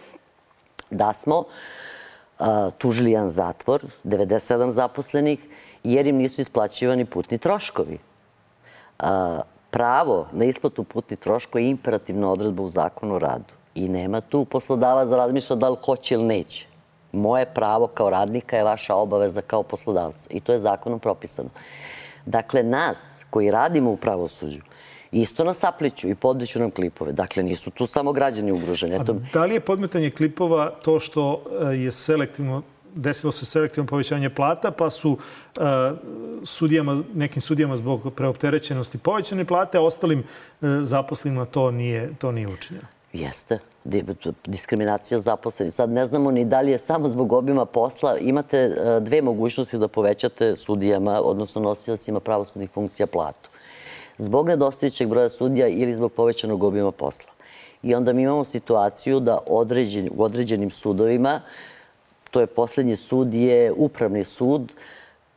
da 0.91 1.13
smo 1.13 1.43
tužili 2.77 3.11
jedan 3.11 3.29
zatvor, 3.29 3.85
97 4.03 4.69
zaposlenih, 4.69 5.39
jer 5.83 6.07
im 6.07 6.15
nisu 6.15 6.41
isplaćivani 6.41 7.05
putni 7.05 7.37
troškovi. 7.37 7.97
A, 8.99 9.41
pravo 9.69 10.27
na 10.31 10.45
isplatu 10.45 10.83
putnih 10.83 11.19
troškova 11.19 11.61
je 11.61 11.69
imperativna 11.69 12.31
odredba 12.31 12.63
u 12.63 12.69
zakonu 12.69 13.15
o 13.15 13.19
radu. 13.19 13.53
I 13.75 13.89
nema 13.89 14.21
tu 14.21 14.45
poslodavac 14.45 15.09
da 15.09 15.17
razmišlja 15.17 15.55
da 15.55 15.69
li 15.69 15.77
hoće 15.85 16.15
ili 16.15 16.23
neće. 16.23 16.68
Moje 17.11 17.45
pravo 17.45 17.87
kao 17.87 18.09
radnika 18.09 18.57
je 18.57 18.63
vaša 18.63 18.95
obaveza 18.95 19.41
kao 19.41 19.63
poslodavca. 19.63 20.27
I 20.29 20.39
to 20.39 20.53
je 20.53 20.59
zakonom 20.59 20.99
propisano. 20.99 21.49
Dakle, 22.25 22.63
nas 22.63 23.25
koji 23.29 23.51
radimo 23.51 23.91
u 23.91 23.97
pravosuđu, 23.97 24.61
isto 25.11 25.43
nas 25.43 25.57
sapliću 25.57 26.09
i 26.09 26.15
podmeću 26.15 26.59
nam 26.59 26.71
klipove. 26.71 27.11
Dakle, 27.11 27.43
nisu 27.43 27.71
tu 27.71 27.87
samo 27.87 28.13
građani 28.13 28.51
ugroženi. 28.51 28.95
Eto, 28.95 29.15
Da 29.33 29.45
li 29.45 29.53
je 29.53 29.59
podmetanje 29.59 30.11
klipova 30.11 30.71
to 30.83 30.99
što 30.99 31.43
e, 31.61 31.75
je 31.75 31.91
selektivno 31.91 32.61
desilo 32.95 33.31
se 33.31 33.45
selektivno 33.45 33.87
povećanje 33.87 34.29
plata, 34.29 34.71
pa 34.71 34.89
su 34.89 35.17
e, 35.17 35.61
sudijama, 36.43 37.03
nekim 37.13 37.41
sudijama 37.41 37.75
zbog 37.75 38.13
preopterećenosti 38.15 38.97
povećane 38.97 39.45
plate, 39.45 39.77
a 39.77 39.81
ostalim 39.81 40.19
e, 40.19 40.23
zaposlenima 40.81 41.45
to 41.45 41.71
nije, 41.71 42.13
to 42.19 42.31
nije 42.31 42.47
učinjeno. 42.47 42.87
Jeste. 43.13 43.59
Di- 43.83 44.03
Diskriminacija 44.45 45.19
zaposlenih. 45.19 45.73
Sad 45.73 45.89
ne 45.89 46.05
znamo 46.05 46.31
ni 46.31 46.45
da 46.45 46.61
li 46.61 46.71
je 46.71 46.77
samo 46.77 47.09
zbog 47.09 47.33
obima 47.33 47.65
posla. 47.65 48.17
Imate 48.17 48.57
e, 48.57 48.99
dve 48.99 49.21
mogućnosti 49.21 49.77
da 49.77 49.87
povećate 49.87 50.55
sudijama, 50.55 51.21
odnosno 51.21 51.61
nosiocima 51.61 52.19
pravosudnih 52.19 52.69
funkcija 52.69 53.07
platu. 53.07 53.49
Zbog 54.17 54.47
nedostajućeg 54.47 55.07
broja 55.07 55.29
sudija 55.29 55.67
ili 55.67 55.93
zbog 55.93 56.11
povećanog 56.11 56.63
obima 56.63 56.91
posla. 56.91 57.31
I 57.83 57.95
onda 57.95 58.13
mi 58.13 58.21
imamo 58.21 58.45
situaciju 58.45 59.19
da 59.19 59.39
određen, 59.47 60.09
u 60.17 60.23
određenim 60.23 60.69
sudovima, 60.69 61.41
to 62.31 62.39
je 62.39 62.47
poslednji 62.47 62.95
sud, 62.95 63.33
je 63.33 63.71
upravni 63.71 64.23
sud, 64.23 64.71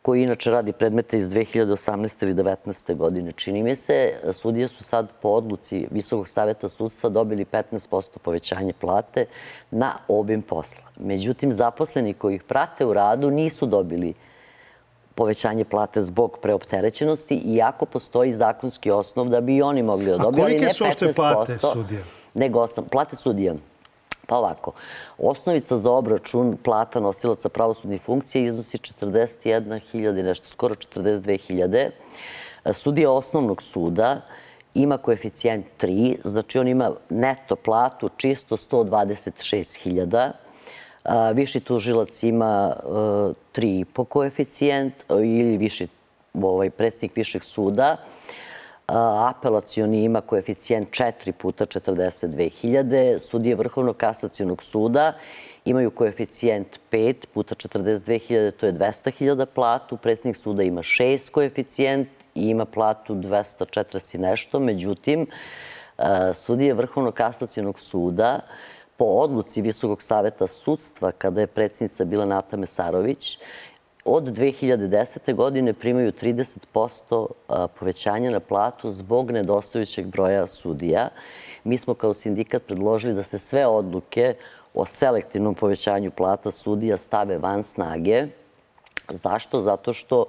koji 0.03 0.23
inače 0.23 0.51
radi 0.51 0.73
predmete 0.73 1.17
iz 1.17 1.29
2018. 1.29 2.23
ili 2.23 2.35
2019. 2.35 2.97
godine. 2.97 3.33
Čini 3.33 3.63
mi 3.63 3.77
se, 3.77 4.13
sudije 4.33 4.69
su 4.69 4.85
sad 4.85 5.09
po 5.23 5.29
odluci 5.29 5.87
Visokog 5.91 6.29
saveta 6.29 6.69
sudstva 6.69 7.11
dobili 7.11 7.45
15% 7.45 8.19
povećanje 8.19 8.73
plate 8.73 9.25
na 9.71 9.95
obim 10.09 10.43
posla. 10.43 10.85
Međutim, 10.97 11.53
zaposleni 11.53 12.15
koji 12.15 12.35
ih 12.35 12.43
prate 12.43 12.87
u 12.87 12.93
radu 12.93 13.31
nisu 13.31 13.67
dobili 13.67 14.15
povećanje 15.15 15.65
plate 15.65 16.03
zbog 16.03 16.39
preopterećenosti, 16.43 17.35
iako 17.35 17.87
postoji 17.87 18.33
zakonski 18.33 18.91
osnov 18.91 19.29
da 19.29 19.41
bi 19.41 19.57
i 19.57 19.63
oni 19.63 19.83
mogli 19.83 20.07
da 20.07 20.15
A 20.15 20.19
dobiju, 20.19 20.45
ali 20.45 20.53
kolike 20.53 20.65
ne 20.65 20.73
su 20.73 20.85
uopšte 20.85 21.07
15%, 21.07 21.15
plate 21.15 21.59
sudija? 21.59 22.03
Nego 22.35 22.61
osam, 22.61 22.85
plate 22.85 23.17
sudija. 23.17 23.55
Pa 24.27 24.37
ovako, 24.37 24.73
osnovica 25.19 25.79
za 25.79 25.91
obračun 25.91 26.57
plata 26.65 27.01
nosilaca 27.01 27.49
pravosudnih 27.49 28.03
funkcija 28.03 28.45
iznosi 28.45 28.79
41.000 28.79 30.21
i 30.21 30.23
nešto, 30.23 30.49
skoro 30.49 30.75
42.000. 30.75 31.91
Sudija 32.73 33.11
osnovnog 33.11 33.63
suda 33.63 34.21
ima 34.75 34.99
koeficijent 34.99 35.67
3, 35.81 36.17
znači 36.25 36.59
on 36.59 36.69
ima 36.69 36.91
neto 37.11 37.57
platu 37.57 38.09
čisto 38.17 38.57
126.000. 38.57 40.31
A, 41.05 41.31
Viši 41.31 41.61
tužilac 41.61 42.23
ima 42.23 42.73
e, 42.77 42.83
3,5 43.55 44.05
koeficijent 44.05 44.95
e, 45.03 45.15
ili 45.15 45.57
viši 45.57 45.89
ovaj, 46.35 46.71
predsjednik 46.71 47.17
višeg 47.17 47.45
suda. 47.45 47.97
Apelacioni 48.95 50.05
ima 50.05 50.21
koeficijent 50.21 50.89
4 50.91 51.33
puta 51.33 51.67
42.000. 51.67 53.19
Sudije 53.19 53.55
Vrhovnog 53.55 53.97
kasacionog 53.97 54.63
suda 54.63 55.13
imaju 55.65 55.91
koeficijent 55.91 56.81
5 56.91 57.27
puta 57.35 57.55
42.000, 57.55 58.51
to 58.51 58.67
je 58.67 58.73
200.000 58.73 59.47
platu. 59.47 59.97
Predsjednik 59.97 60.37
suda 60.37 60.63
ima 60.63 60.83
6 60.83 61.31
koeficijent 61.31 62.09
i 62.35 62.49
ima 62.49 62.65
platu 62.65 63.15
240 63.15 64.15
i 64.15 64.19
nešto. 64.19 64.61
Međutim, 64.61 65.27
e, 65.99 66.33
sudije 66.35 66.75
Vrhovnog 66.75 67.15
kasacionog 67.15 67.81
suda 67.81 68.41
po 68.97 69.05
odluci 69.05 69.63
Visokog 69.63 70.03
saveta 70.03 70.47
sudstva, 70.47 71.13
kada 71.13 71.41
je 71.41 71.47
predsjednica 71.47 72.05
bila 72.05 72.25
Nata 72.25 72.57
Mesarović, 72.57 73.39
od 74.05 74.25
2010. 74.25 75.35
godine 75.35 75.73
primaju 75.73 76.13
30% 76.13 77.27
a, 77.49 77.67
povećanja 77.67 78.31
na 78.31 78.41
platu 78.41 78.93
zbog 78.93 79.31
nedostajućeg 79.31 80.07
broja 80.07 80.47
sudija. 80.47 81.09
Mi 81.65 81.79
smo 81.79 81.95
kao 81.95 82.15
sindikat 82.15 82.63
predložili 82.63 83.15
da 83.15 83.23
se 83.23 83.39
sve 83.39 83.67
odluke 83.67 84.35
o 84.75 84.87
selektivnom 84.87 85.55
povećanju 85.55 86.11
plata 86.11 86.51
sudija 86.51 86.97
stave 86.97 87.39
van 87.39 87.63
snage. 87.63 88.27
Zašto? 89.09 89.61
Zato 89.61 89.93
što 89.93 90.25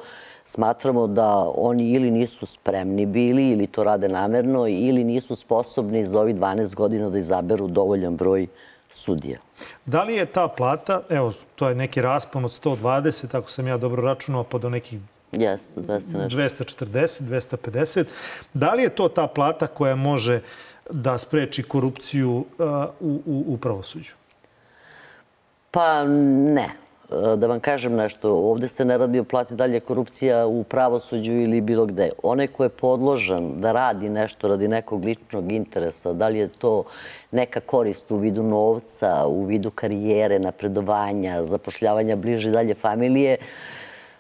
smatramo 0.46 1.08
da 1.08 1.52
oni 1.56 1.92
ili 1.92 2.12
nisu 2.12 2.46
spremni 2.46 3.06
bili 3.06 3.50
ili 3.50 3.68
to 3.68 3.84
rade 3.84 4.08
namerno 4.08 4.68
ili 4.68 5.04
nisu 5.04 5.36
sposobni 5.36 6.06
za 6.06 6.20
ovih 6.20 6.36
12 6.36 6.76
godina 6.76 7.10
da 7.10 7.18
izaberu 7.18 7.68
dovoljan 7.68 8.16
broj 8.16 8.48
sudija. 8.94 9.40
Da 9.86 10.04
li 10.04 10.16
je 10.16 10.26
ta 10.26 10.48
plata, 10.48 11.02
evo, 11.10 11.34
to 11.56 11.70
je 11.70 11.76
neki 11.76 12.02
raspon 12.02 12.46
od 12.46 12.52
120, 12.52 13.38
ako 13.38 13.52
sam 13.52 13.68
ja 13.68 13.78
dobro 13.78 14.02
računao, 14.02 14.44
pa 14.44 14.58
do 14.58 14.70
nekih 14.70 15.00
Jeste, 15.32 15.82
200 15.82 16.18
nešto. 16.18 16.40
240, 16.40 17.22
250. 17.22 18.06
Da 18.54 18.74
li 18.74 18.84
je 18.84 18.90
to 18.90 19.08
ta 19.10 19.28
plata 19.28 19.68
koja 19.68 19.96
može 19.96 20.42
da 20.90 21.18
spreči 21.18 21.64
korupciju 21.64 22.32
uh, 22.32 22.66
u, 23.00 23.22
u, 23.26 23.44
u 23.48 23.58
pravosuđu? 23.58 24.14
Pa 25.72 26.04
ne. 26.04 26.83
E, 27.14 27.36
Da 27.38 27.48
vam 27.48 27.60
kažem 27.60 27.96
nešto, 27.96 28.32
ovde 28.34 28.68
se 28.68 28.86
ne 28.86 28.98
radi 28.98 29.20
o 29.20 29.24
plati 29.24 29.56
dalje 29.56 29.80
korupcija 29.80 30.48
u 30.48 30.64
pravosuđu 30.64 31.34
ili 31.34 31.62
bilo 31.62 31.86
gde. 31.86 32.10
Onaj 32.24 32.48
ko 32.48 32.64
je 32.64 32.70
podložan 32.70 33.62
da 33.62 33.72
radi 33.72 34.10
nešto 34.10 34.48
radi 34.48 34.68
nekog 34.68 35.04
ličnog 35.04 35.52
interesa, 35.52 36.14
da 36.14 36.28
li 36.28 36.40
je 36.40 36.48
to 36.48 36.84
neka 37.32 37.60
korist 37.60 38.12
u 38.12 38.18
vidu 38.18 38.44
novca, 38.44 39.26
u 39.28 39.44
vidu 39.46 39.72
karijere, 39.72 40.40
napredovanja, 40.40 41.44
zapošljavanja 41.44 42.16
bliže 42.16 42.50
i 42.50 42.54
dalje 42.54 42.74
familije, 42.74 43.38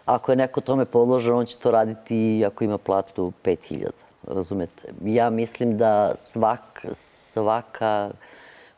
ako 0.05 0.31
je 0.31 0.35
neko 0.35 0.62
tome 0.62 0.85
podložen, 0.85 1.33
on 1.33 1.45
će 1.45 1.57
to 1.57 1.71
raditi 1.71 2.15
i 2.15 2.45
ako 2.45 2.63
ima 2.63 2.77
platu 2.77 3.31
5000. 3.43 3.89
Razumete? 4.27 4.93
Ja 5.05 5.29
mislim 5.29 5.77
da 5.77 6.13
svak, 6.15 6.85
svaka 6.93 8.12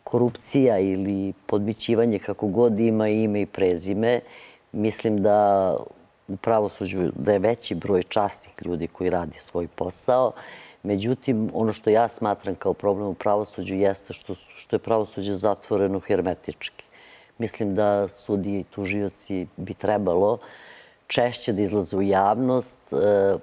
korupcija 0.05 0.79
ili 0.79 1.33
podmićivanje 1.45 2.19
kako 2.19 2.47
god 2.47 2.79
ima 2.79 3.07
ime 3.07 3.41
i 3.41 3.45
prezime, 3.45 4.19
mislim 4.71 5.21
da 5.21 5.77
u 6.27 6.37
pravosuđu 6.37 7.11
da 7.15 7.33
je 7.33 7.39
veći 7.39 7.75
broj 7.75 8.03
častih 8.03 8.53
ljudi 8.65 8.87
koji 8.87 9.09
radi 9.09 9.39
svoj 9.39 9.67
posao. 9.67 10.31
Međutim, 10.83 11.49
ono 11.53 11.73
što 11.73 11.89
ja 11.89 12.07
smatram 12.07 12.55
kao 12.55 12.73
problem 12.73 13.07
u 13.07 13.13
pravosuđu 13.13 13.75
jeste 13.75 14.13
što, 14.13 14.35
što 14.35 14.75
je 14.75 14.79
pravosuđe 14.79 15.37
zatvoreno 15.37 15.99
hermetički. 15.99 16.85
Mislim 17.37 17.75
da 17.75 18.07
sudije 18.07 18.59
i 18.59 18.63
tužioci 18.63 19.47
bi 19.57 19.73
trebalo 19.73 20.37
češće 21.07 21.53
da 21.53 21.61
izlaze 21.61 21.97
u 21.97 22.01
javnost. 22.01 22.79
E, 22.93 23.35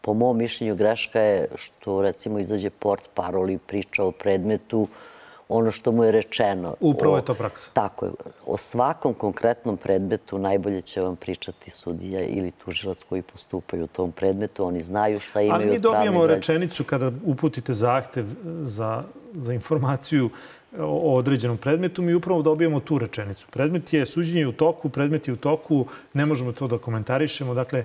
po 0.00 0.14
mom 0.14 0.38
mišljenju 0.38 0.76
greška 0.76 1.20
je 1.20 1.48
što 1.54 2.02
recimo 2.02 2.38
izađe 2.38 2.70
port 2.70 3.10
i 3.50 3.58
priča 3.58 4.04
o 4.04 4.12
predmetu 4.12 4.88
ono 5.48 5.70
što 5.72 5.92
mu 5.92 6.04
je 6.04 6.12
rečeno. 6.12 6.74
Upravo 6.80 7.14
O- 7.14 7.16
je 7.16 7.24
to 7.24 7.34
praksa. 7.34 7.70
Tako 7.72 8.06
je. 8.06 8.12
O 8.46 8.56
svakom 8.56 9.14
konkretnom 9.14 9.76
predmetu 9.76 10.38
najbolje 10.38 10.80
će 10.82 11.00
vam 11.00 11.16
pričati 11.16 11.70
sudija 11.70 12.22
ili 12.22 12.50
tužilac 12.50 13.02
koji 13.08 13.22
postupaju 13.22 13.84
u 13.84 13.86
tom 13.86 14.12
predmetu. 14.12 14.64
Oni 14.64 14.80
znaju 14.80 15.20
šta 15.20 15.40
imaju 15.40 15.54
Ali 15.62 15.70
mi 15.70 15.78
građe. 16.22 16.34
rečenicu 16.34 16.84
kada 16.84 17.12
uputite 17.24 17.74
zahtev 17.74 18.24
za, 18.62 19.02
za 19.34 19.52
informaciju 19.52 20.30
o, 20.78 20.84
o 20.84 21.14
određenom 21.14 21.56
predmetu, 21.56 22.02
mi 22.02 22.14
upravo 22.14 22.42
dobijemo 22.42 22.80
tu 22.80 22.98
rečenicu. 22.98 23.46
Predmet 23.50 23.92
je 23.92 24.06
suđenje 24.06 24.46
u 24.46 24.52
toku, 24.52 24.88
predmet 24.88 25.28
je 25.28 25.34
u 25.34 25.36
toku, 25.36 25.86
ne 26.14 26.26
možemo 26.26 26.52
to 26.52 26.68
da 26.68 26.78
komentarišemo. 26.78 27.54
Dakle, 27.54 27.84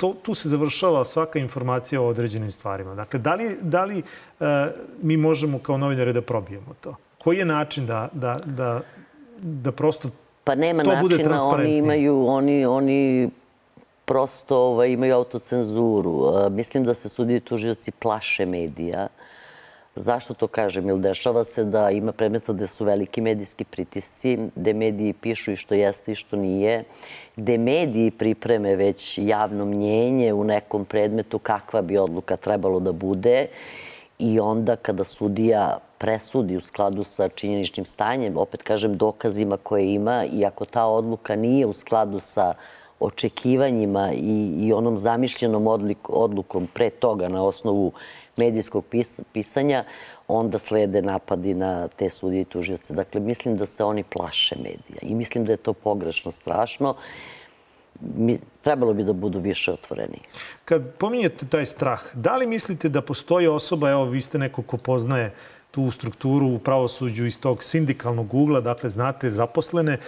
to, 0.00 0.14
tu 0.22 0.34
se 0.34 0.48
završava 0.48 1.04
svaka 1.04 1.38
informacija 1.38 2.00
o 2.00 2.06
određenim 2.06 2.50
stvarima. 2.50 2.94
Dakle, 2.94 3.20
da 3.20 3.34
li, 3.34 3.56
da 3.60 3.84
li 3.84 3.98
e, 3.98 4.02
mi 5.02 5.16
možemo 5.16 5.58
kao 5.58 5.78
novinari 5.78 6.12
da 6.12 6.22
probijemo 6.22 6.74
to? 6.80 6.94
Koji 7.18 7.38
je 7.38 7.44
način 7.44 7.86
da, 7.86 8.08
da, 8.12 8.36
da, 8.44 8.80
da 9.42 9.72
prosto 9.72 10.10
Pa 10.44 10.54
nema 10.54 10.82
to 10.82 10.96
bude 11.00 11.16
načina, 11.16 11.44
oni 11.44 11.76
imaju, 11.76 12.26
oni, 12.26 12.66
oni 12.66 13.30
prosto 14.04 14.56
ovaj, 14.56 14.90
imaju 14.90 15.14
autocenzuru. 15.14 16.32
Mislim 16.50 16.84
da 16.84 16.94
se 16.94 17.08
sudije 17.08 17.36
i 17.36 17.40
tužioci 17.40 17.90
plaše 17.90 18.46
medija. 18.46 19.08
Zašto 19.96 20.34
to 20.34 20.46
kažem? 20.46 20.88
Jer 20.88 20.98
dešava 20.98 21.44
se 21.44 21.64
da 21.64 21.90
ima 21.90 22.12
predmeta 22.12 22.52
gde 22.52 22.66
su 22.66 22.84
veliki 22.84 23.20
medijski 23.20 23.64
pritisci, 23.64 24.38
gde 24.54 24.74
mediji 24.74 25.12
pišu 25.12 25.52
i 25.52 25.56
što 25.56 25.74
jeste 25.74 26.12
i 26.12 26.14
što 26.14 26.36
nije, 26.36 26.84
gde 27.36 27.58
mediji 27.58 28.10
pripreme 28.10 28.76
već 28.76 29.18
javno 29.18 29.64
mnjenje 29.64 30.32
u 30.32 30.44
nekom 30.44 30.84
predmetu 30.84 31.38
kakva 31.38 31.82
bi 31.82 31.98
odluka 31.98 32.36
trebalo 32.36 32.80
da 32.80 32.92
bude 32.92 33.46
i 34.18 34.40
onda 34.40 34.76
kada 34.76 35.04
sudija 35.04 35.76
presudi 35.98 36.56
u 36.56 36.60
skladu 36.60 37.04
sa 37.04 37.28
činjeničnim 37.28 37.86
stanjem, 37.86 38.36
opet 38.36 38.62
kažem 38.62 38.96
dokazima 38.96 39.56
koje 39.56 39.94
ima 39.94 40.24
i 40.32 40.44
ako 40.44 40.64
ta 40.64 40.84
odluka 40.84 41.36
nije 41.36 41.66
u 41.66 41.72
skladu 41.72 42.20
sa 42.20 42.54
očekivanjima 43.00 44.12
i, 44.12 44.54
i 44.58 44.72
onom 44.72 44.98
zamišljenom 44.98 45.66
odlukom 46.08 46.66
pre 46.74 46.90
toga 46.90 47.28
na 47.28 47.42
osnovu 47.42 47.92
medijskog 48.36 48.84
pis, 48.90 49.20
pisanja, 49.32 49.84
onda 50.28 50.58
slede 50.58 51.02
napadi 51.02 51.54
na 51.54 51.88
te 51.88 52.10
sudije 52.10 52.42
i 52.42 52.44
tužioce. 52.44 52.94
Dakle, 52.94 53.20
mislim 53.20 53.56
da 53.56 53.66
se 53.66 53.84
oni 53.84 54.02
plaše 54.02 54.56
medija 54.56 55.00
i 55.02 55.14
mislim 55.14 55.44
da 55.44 55.52
je 55.52 55.56
to 55.56 55.72
pogrešno, 55.72 56.32
strašno. 56.32 56.94
Mi, 58.00 58.38
trebalo 58.62 58.94
bi 58.94 59.04
da 59.04 59.12
budu 59.12 59.38
više 59.38 59.72
otvoreni. 59.72 60.18
Kad 60.64 60.94
pominjete 60.98 61.46
taj 61.46 61.66
strah, 61.66 62.00
da 62.14 62.36
li 62.36 62.46
mislite 62.46 62.88
da 62.88 63.02
postoji 63.02 63.48
osoba, 63.48 63.90
evo 63.90 64.04
vi 64.04 64.22
ste 64.22 64.38
neko 64.38 64.62
ko 64.62 64.76
poznaje 64.76 65.34
tu 65.70 65.90
strukturu 65.90 66.46
u 66.46 66.58
pravosuđu 66.58 67.26
iz 67.26 67.40
tog 67.40 67.62
sindikalnog 67.64 68.34
ugla, 68.34 68.60
dakle 68.60 68.88
znate 68.90 69.30
zaposlene, 69.30 69.98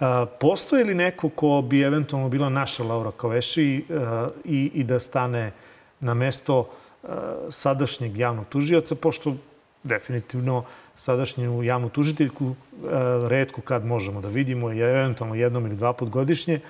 a, 0.00 0.26
postoji 0.40 0.84
li 0.84 0.94
neko 0.94 1.28
ko 1.28 1.62
bi 1.62 1.82
eventualno 1.82 2.28
bila 2.28 2.48
naša 2.48 2.84
Laura 2.84 3.10
Kaveši 3.16 3.84
a, 3.90 4.26
i, 4.44 4.70
i 4.74 4.84
da 4.84 5.00
stane 5.00 5.52
na 6.00 6.14
mesto 6.14 6.68
a, 7.02 7.34
sadašnjeg 7.50 8.16
javnog 8.16 8.46
tužioca, 8.46 8.94
pošto 8.94 9.34
definitivno 9.82 10.64
sadašnju 10.94 11.62
javnu 11.62 11.88
tužiteljku 11.88 12.54
a, 12.54 13.20
redko 13.28 13.60
kad 13.60 13.84
možemo 13.84 14.20
da 14.20 14.28
vidimo, 14.28 14.70
je 14.70 14.90
eventualno 14.90 15.34
jednom 15.34 15.66
ili 15.66 15.76
dva 15.76 15.92
put 15.92 16.08
godišnje, 16.08 16.60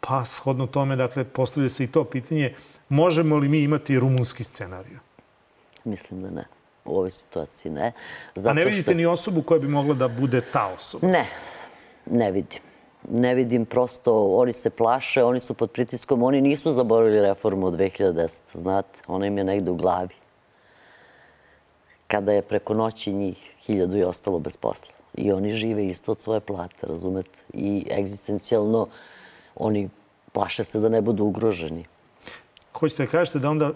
pa 0.00 0.24
shodno 0.24 0.66
tome, 0.66 0.96
dakle, 0.96 1.24
postavlja 1.24 1.68
se 1.68 1.84
i 1.84 1.86
to 1.86 2.04
pitanje, 2.04 2.54
možemo 2.88 3.36
li 3.36 3.48
mi 3.48 3.60
imati 3.60 3.98
rumunski 3.98 4.44
scenariju? 4.44 4.98
Mislim 5.84 6.22
da 6.22 6.30
ne. 6.30 6.44
U 6.84 6.96
ovoj 6.96 7.10
situaciji 7.10 7.72
ne. 7.72 7.92
A 8.46 8.52
ne 8.52 8.64
vidite 8.64 8.94
ni 8.94 9.06
osobu 9.06 9.42
koja 9.42 9.58
bi 9.58 9.68
mogla 9.68 9.94
da 9.94 10.08
bude 10.08 10.40
ta 10.40 10.66
osoba? 10.66 11.06
Ne, 11.06 11.26
ne 12.10 12.30
vidim. 12.30 12.60
Ne 13.10 13.34
vidim, 13.34 13.64
prosto 13.64 14.36
oni 14.36 14.52
se 14.52 14.70
plaše, 14.70 15.24
oni 15.24 15.40
su 15.40 15.54
pod 15.54 15.70
pritiskom, 15.70 16.22
oni 16.22 16.40
nisu 16.40 16.72
zaboravili 16.72 17.20
reformu 17.20 17.66
od 17.66 17.74
2010. 17.74 18.40
Znate, 18.54 19.00
ona 19.06 19.26
im 19.26 19.38
je 19.38 19.44
negde 19.44 19.70
u 19.70 19.74
glavi. 19.74 20.14
Kada 22.06 22.32
je 22.32 22.42
preko 22.42 22.74
noći 22.74 23.12
njih 23.12 23.54
hiljadu 23.60 23.96
i 23.96 24.04
ostalo 24.04 24.38
bez 24.38 24.56
posla. 24.56 24.92
I 25.14 25.32
oni 25.32 25.50
žive 25.50 25.86
isto 25.86 26.12
od 26.12 26.20
svoje 26.20 26.40
plate, 26.40 26.86
razumete? 26.86 27.38
I 27.52 27.86
egzistencijalno 27.90 28.86
oni 29.56 29.88
plaše 30.32 30.64
se 30.64 30.80
da 30.80 30.88
ne 30.88 31.00
budu 31.00 31.24
ugroženi. 31.24 31.84
Hoćete 32.72 33.04
da 33.04 33.10
kažete 33.10 33.38
da 33.38 33.50
onda 33.50 33.72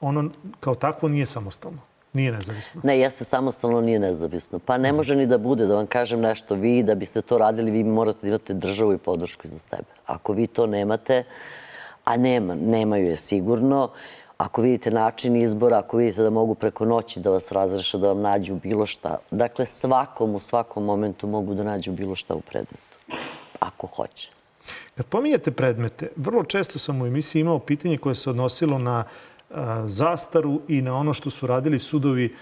ono 0.00 0.30
kao 0.60 0.74
takvo 0.74 1.08
nije 1.08 1.26
samostalno, 1.26 1.78
nije 2.14 2.32
nezavisno? 2.32 2.80
Ne, 2.84 2.98
jeste 2.98 3.24
samostalno, 3.24 3.80
nije 3.80 3.98
nezavisno. 3.98 4.58
Pa 4.58 4.78
ne 4.78 4.92
može 4.92 5.16
ni 5.16 5.26
da 5.26 5.38
bude, 5.38 5.66
da 5.66 5.74
vam 5.74 5.86
kažem 5.86 6.20
nešto, 6.20 6.54
vi 6.54 6.82
da 6.82 6.94
biste 6.94 7.22
to 7.22 7.38
radili, 7.38 7.70
vi 7.70 7.84
morate 7.84 8.18
da 8.22 8.28
imate 8.28 8.54
državu 8.54 8.92
i 8.92 8.98
podršku 8.98 9.48
za 9.48 9.58
sebe. 9.58 9.90
Ako 10.06 10.32
vi 10.32 10.46
to 10.46 10.66
nemate, 10.66 11.22
a 12.04 12.16
nema, 12.16 12.54
nemaju 12.54 13.06
je 13.06 13.16
sigurno, 13.16 13.90
ako 14.38 14.62
vidite 14.62 14.90
način 14.90 15.36
izbora, 15.36 15.78
ako 15.78 15.96
vidite 15.96 16.22
da 16.22 16.30
mogu 16.30 16.54
preko 16.54 16.84
noći 16.84 17.20
da 17.20 17.30
vas 17.30 17.52
razreše, 17.52 17.98
da 17.98 18.08
vam 18.08 18.20
nađu 18.20 18.54
bilo 18.54 18.86
šta. 18.86 19.18
Dakle, 19.30 19.66
svakom 19.66 20.34
u 20.34 20.40
svakom 20.40 20.84
momentu 20.84 21.26
mogu 21.26 21.54
da 21.54 21.62
nađu 21.62 21.92
bilo 21.92 22.14
šta 22.14 22.34
u 22.34 22.40
predmetu. 22.40 22.76
Ako 23.60 23.86
hoće. 23.86 24.30
Kad 24.94 25.06
pominjete 25.06 25.50
predmete, 25.50 26.08
vrlo 26.16 26.44
često 26.44 26.78
sam 26.78 27.02
u 27.02 27.06
emisiji 27.06 27.40
imao 27.40 27.58
pitanje 27.58 27.98
koje 27.98 28.14
se 28.14 28.30
odnosilo 28.30 28.78
na 28.78 28.98
a, 28.98 29.04
zastaru 29.86 30.60
i 30.68 30.82
na 30.82 30.96
ono 30.96 31.12
što 31.12 31.30
su 31.30 31.46
radili 31.46 31.78
sudovi, 31.78 32.32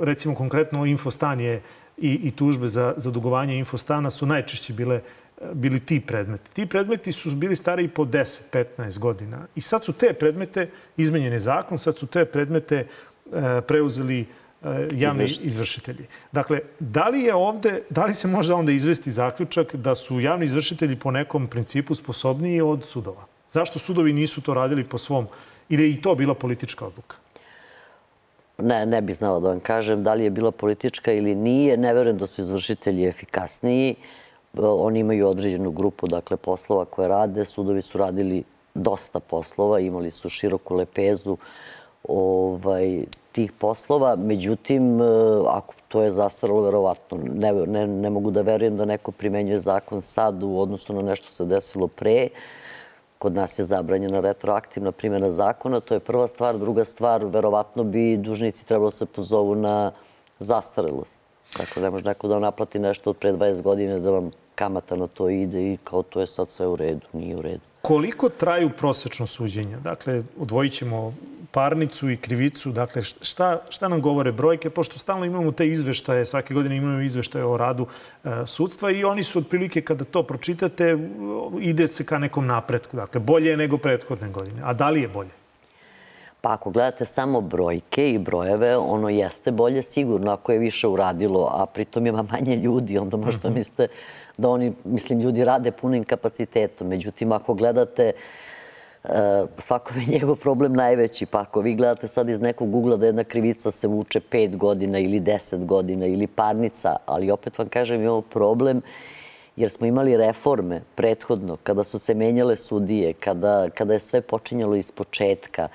recimo 0.00 0.34
konkretno 0.34 0.86
Infostan 0.86 1.40
je 1.40 1.62
i, 1.96 2.12
i 2.12 2.30
tužbe 2.30 2.68
za, 2.68 2.94
za 2.96 3.10
dugovanje 3.10 3.58
Infostana 3.58 4.10
su 4.10 4.26
najčešće 4.26 4.72
bile 4.72 5.00
bili 5.52 5.80
ti 5.80 6.00
predmeti. 6.00 6.50
Ti 6.52 6.66
predmeti 6.66 7.12
su 7.12 7.30
bili 7.30 7.56
stari 7.56 7.84
i 7.84 7.88
po 7.88 8.04
10-15 8.04 8.98
godina. 8.98 9.46
I 9.54 9.60
sad 9.60 9.84
su 9.84 9.92
te 9.92 10.12
predmete, 10.12 10.70
izmenjen 10.96 11.32
je 11.32 11.40
zakon, 11.40 11.78
sad 11.78 11.96
su 11.96 12.06
te 12.06 12.24
predmete 12.24 12.76
e, 12.76 12.86
preuzeli 13.60 14.20
e, 14.20 14.88
javni 14.92 15.36
izvršitelji. 15.42 16.06
Dakle, 16.32 16.60
da 16.78 17.08
li 17.08 17.20
je 17.20 17.34
ovde, 17.34 17.82
da 17.90 18.04
li 18.04 18.14
se 18.14 18.28
može 18.28 18.52
onda 18.52 18.72
izvesti 18.72 19.10
zaključak 19.10 19.74
da 19.74 19.94
su 19.94 20.20
javni 20.20 20.44
izvršitelji 20.44 20.96
po 20.96 21.10
nekom 21.10 21.46
principu 21.46 21.94
sposobniji 21.94 22.60
od 22.60 22.84
sudova? 22.84 23.26
Zašto 23.50 23.78
sudovi 23.78 24.12
nisu 24.12 24.40
to 24.40 24.54
radili 24.54 24.84
po 24.84 24.98
svom, 24.98 25.26
ili 25.68 25.82
je 25.82 25.90
i 25.90 26.02
to 26.02 26.14
bila 26.14 26.34
politička 26.34 26.86
odluka? 26.86 27.16
Ne, 28.58 28.86
ne 28.86 29.00
bih 29.00 29.16
znala 29.16 29.40
da 29.40 29.48
vam 29.48 29.60
kažem 29.60 30.02
da 30.02 30.14
li 30.14 30.24
je 30.24 30.30
bila 30.30 30.50
politička 30.50 31.12
ili 31.12 31.34
nije. 31.34 31.76
Ne 31.76 31.94
verujem 31.94 32.18
da 32.18 32.26
su 32.26 32.42
izvršitelji 32.42 33.06
efikasniji. 33.06 33.94
Oni 34.58 35.00
imaju 35.00 35.28
određenu 35.28 35.70
grupu 35.70 36.06
dakle, 36.06 36.36
poslova 36.36 36.84
koje 36.84 37.08
rade. 37.08 37.44
Sudovi 37.44 37.82
su 37.82 37.98
radili 37.98 38.42
dosta 38.74 39.20
poslova, 39.20 39.80
imali 39.80 40.10
su 40.10 40.28
široku 40.28 40.74
lepezu 40.74 41.36
ovaj, 42.08 43.04
tih 43.32 43.52
poslova. 43.52 44.16
Međutim, 44.16 45.00
ako 45.48 45.74
to 45.88 46.02
je 46.02 46.12
zastaralo, 46.12 46.62
verovatno. 46.62 47.18
Ne, 47.34 47.52
ne, 47.52 47.86
ne 47.86 48.10
mogu 48.10 48.30
da 48.30 48.42
verujem 48.42 48.76
da 48.76 48.84
neko 48.84 49.12
primenjuje 49.12 49.60
zakon 49.60 50.02
sad 50.02 50.42
u 50.42 50.58
odnosu 50.58 50.92
na 50.92 51.02
nešto 51.02 51.32
se 51.32 51.44
desilo 51.44 51.86
pre. 51.86 52.28
Kod 53.18 53.34
nas 53.34 53.58
je 53.58 53.64
zabranjena 53.64 54.20
retroaktivna 54.20 54.92
primjena 54.92 55.30
zakona, 55.30 55.80
to 55.80 55.94
je 55.94 56.00
prva 56.00 56.28
stvar. 56.28 56.58
Druga 56.58 56.84
stvar, 56.84 57.24
verovatno 57.24 57.84
bi 57.84 58.16
dužnici 58.16 58.66
trebalo 58.66 58.90
se 58.90 59.06
pozovu 59.06 59.54
na 59.54 59.92
zastarelost. 60.38 61.20
Dakle, 61.56 61.82
ne 61.82 61.90
može 61.90 62.04
neko 62.04 62.28
da 62.28 62.34
vam 62.34 62.42
naplati 62.42 62.78
nešto 62.78 63.10
od 63.10 63.16
pre 63.16 63.32
20 63.32 63.62
godine 63.62 64.00
da 64.00 64.10
vam 64.10 64.30
kamata 64.54 64.96
na 64.96 65.06
to 65.06 65.28
ide 65.28 65.72
i 65.72 65.76
kao 65.84 66.02
to 66.02 66.20
je 66.20 66.26
sad 66.26 66.48
sve 66.48 66.66
u 66.66 66.76
redu, 66.76 67.06
nije 67.12 67.36
u 67.36 67.42
redu. 67.42 67.60
Koliko 67.82 68.28
traju 68.28 68.70
prosečno 68.78 69.26
suđenja? 69.26 69.78
Dakle, 69.78 70.22
odvojit 70.40 70.72
ćemo 70.72 71.14
parnicu 71.58 72.10
i 72.10 72.16
krivicu. 72.16 72.70
Dakle, 72.72 73.02
šta, 73.02 73.60
šta 73.68 73.88
nam 73.88 74.02
govore 74.02 74.32
brojke? 74.32 74.70
Pošto 74.70 74.98
stalno 74.98 75.26
imamo 75.26 75.52
te 75.52 75.66
izveštaje, 75.66 76.26
svake 76.26 76.54
godine 76.54 76.76
imamo 76.76 77.00
izveštaje 77.02 77.44
o 77.44 77.56
radu 77.56 77.86
e, 77.86 78.30
sudstva 78.46 78.90
i 78.90 79.04
oni 79.04 79.24
su 79.24 79.38
otprilike 79.38 79.82
kada 79.82 80.04
to 80.04 80.22
pročitate, 80.22 80.94
ide 81.60 81.88
se 81.88 82.06
ka 82.06 82.18
nekom 82.18 82.46
napretku. 82.46 82.96
Dakle, 82.96 83.20
bolje 83.20 83.50
je 83.50 83.56
nego 83.56 83.78
prethodne 83.78 84.30
godine. 84.30 84.62
A 84.64 84.72
da 84.72 84.90
li 84.90 85.02
je 85.02 85.08
bolje? 85.08 85.34
Pa 86.40 86.52
ako 86.52 86.70
gledate 86.70 87.04
samo 87.04 87.40
brojke 87.40 88.10
i 88.10 88.18
brojeve, 88.18 88.76
ono 88.76 89.08
jeste 89.08 89.50
bolje 89.50 89.82
sigurno 89.82 90.30
ako 90.32 90.52
je 90.52 90.58
više 90.58 90.88
uradilo, 90.88 91.50
a 91.54 91.66
pritom 91.66 92.06
ima 92.06 92.22
manje 92.22 92.56
ljudi, 92.56 92.98
onda 92.98 93.16
možda 93.16 93.48
mhm. 93.48 93.58
mislite 93.58 93.88
da 94.36 94.48
oni, 94.48 94.72
mislim, 94.84 95.20
ljudi 95.20 95.44
rade 95.44 95.72
punim 95.72 96.04
kapacitetom. 96.04 96.88
Međutim, 96.88 97.32
ako 97.32 97.54
gledate 97.54 98.12
e, 98.12 98.12
svako 99.58 99.94
je 99.94 100.06
njegov 100.06 100.36
problem 100.36 100.72
najveći. 100.72 101.26
Pa 101.26 101.40
ako 101.40 101.60
vi 101.60 101.74
gledate 101.74 102.08
sad 102.08 102.28
iz 102.28 102.40
nekog 102.40 102.74
ugla 102.74 102.96
da 102.96 103.06
jedna 103.06 103.24
krivica 103.24 103.70
se 103.70 103.86
vuče 103.86 104.20
pet 104.20 104.56
godina 104.56 104.98
ili 104.98 105.20
deset 105.20 105.64
godina 105.64 106.06
ili 106.06 106.26
parnica, 106.26 106.96
ali 107.06 107.30
opet 107.30 107.58
vam 107.58 107.68
kažem 107.68 108.02
imamo 108.02 108.20
problem 108.20 108.82
jer 109.56 109.70
smo 109.70 109.86
imali 109.86 110.16
reforme 110.16 110.80
prethodno, 110.94 111.56
kada 111.62 111.84
su 111.84 111.98
se 111.98 112.14
menjale 112.14 112.56
sudije, 112.56 113.12
kada, 113.12 113.70
kada 113.70 113.92
je 113.92 113.98
sve 113.98 114.20
počinjalo 114.20 114.76
iz 114.76 114.90
početka, 114.90 115.68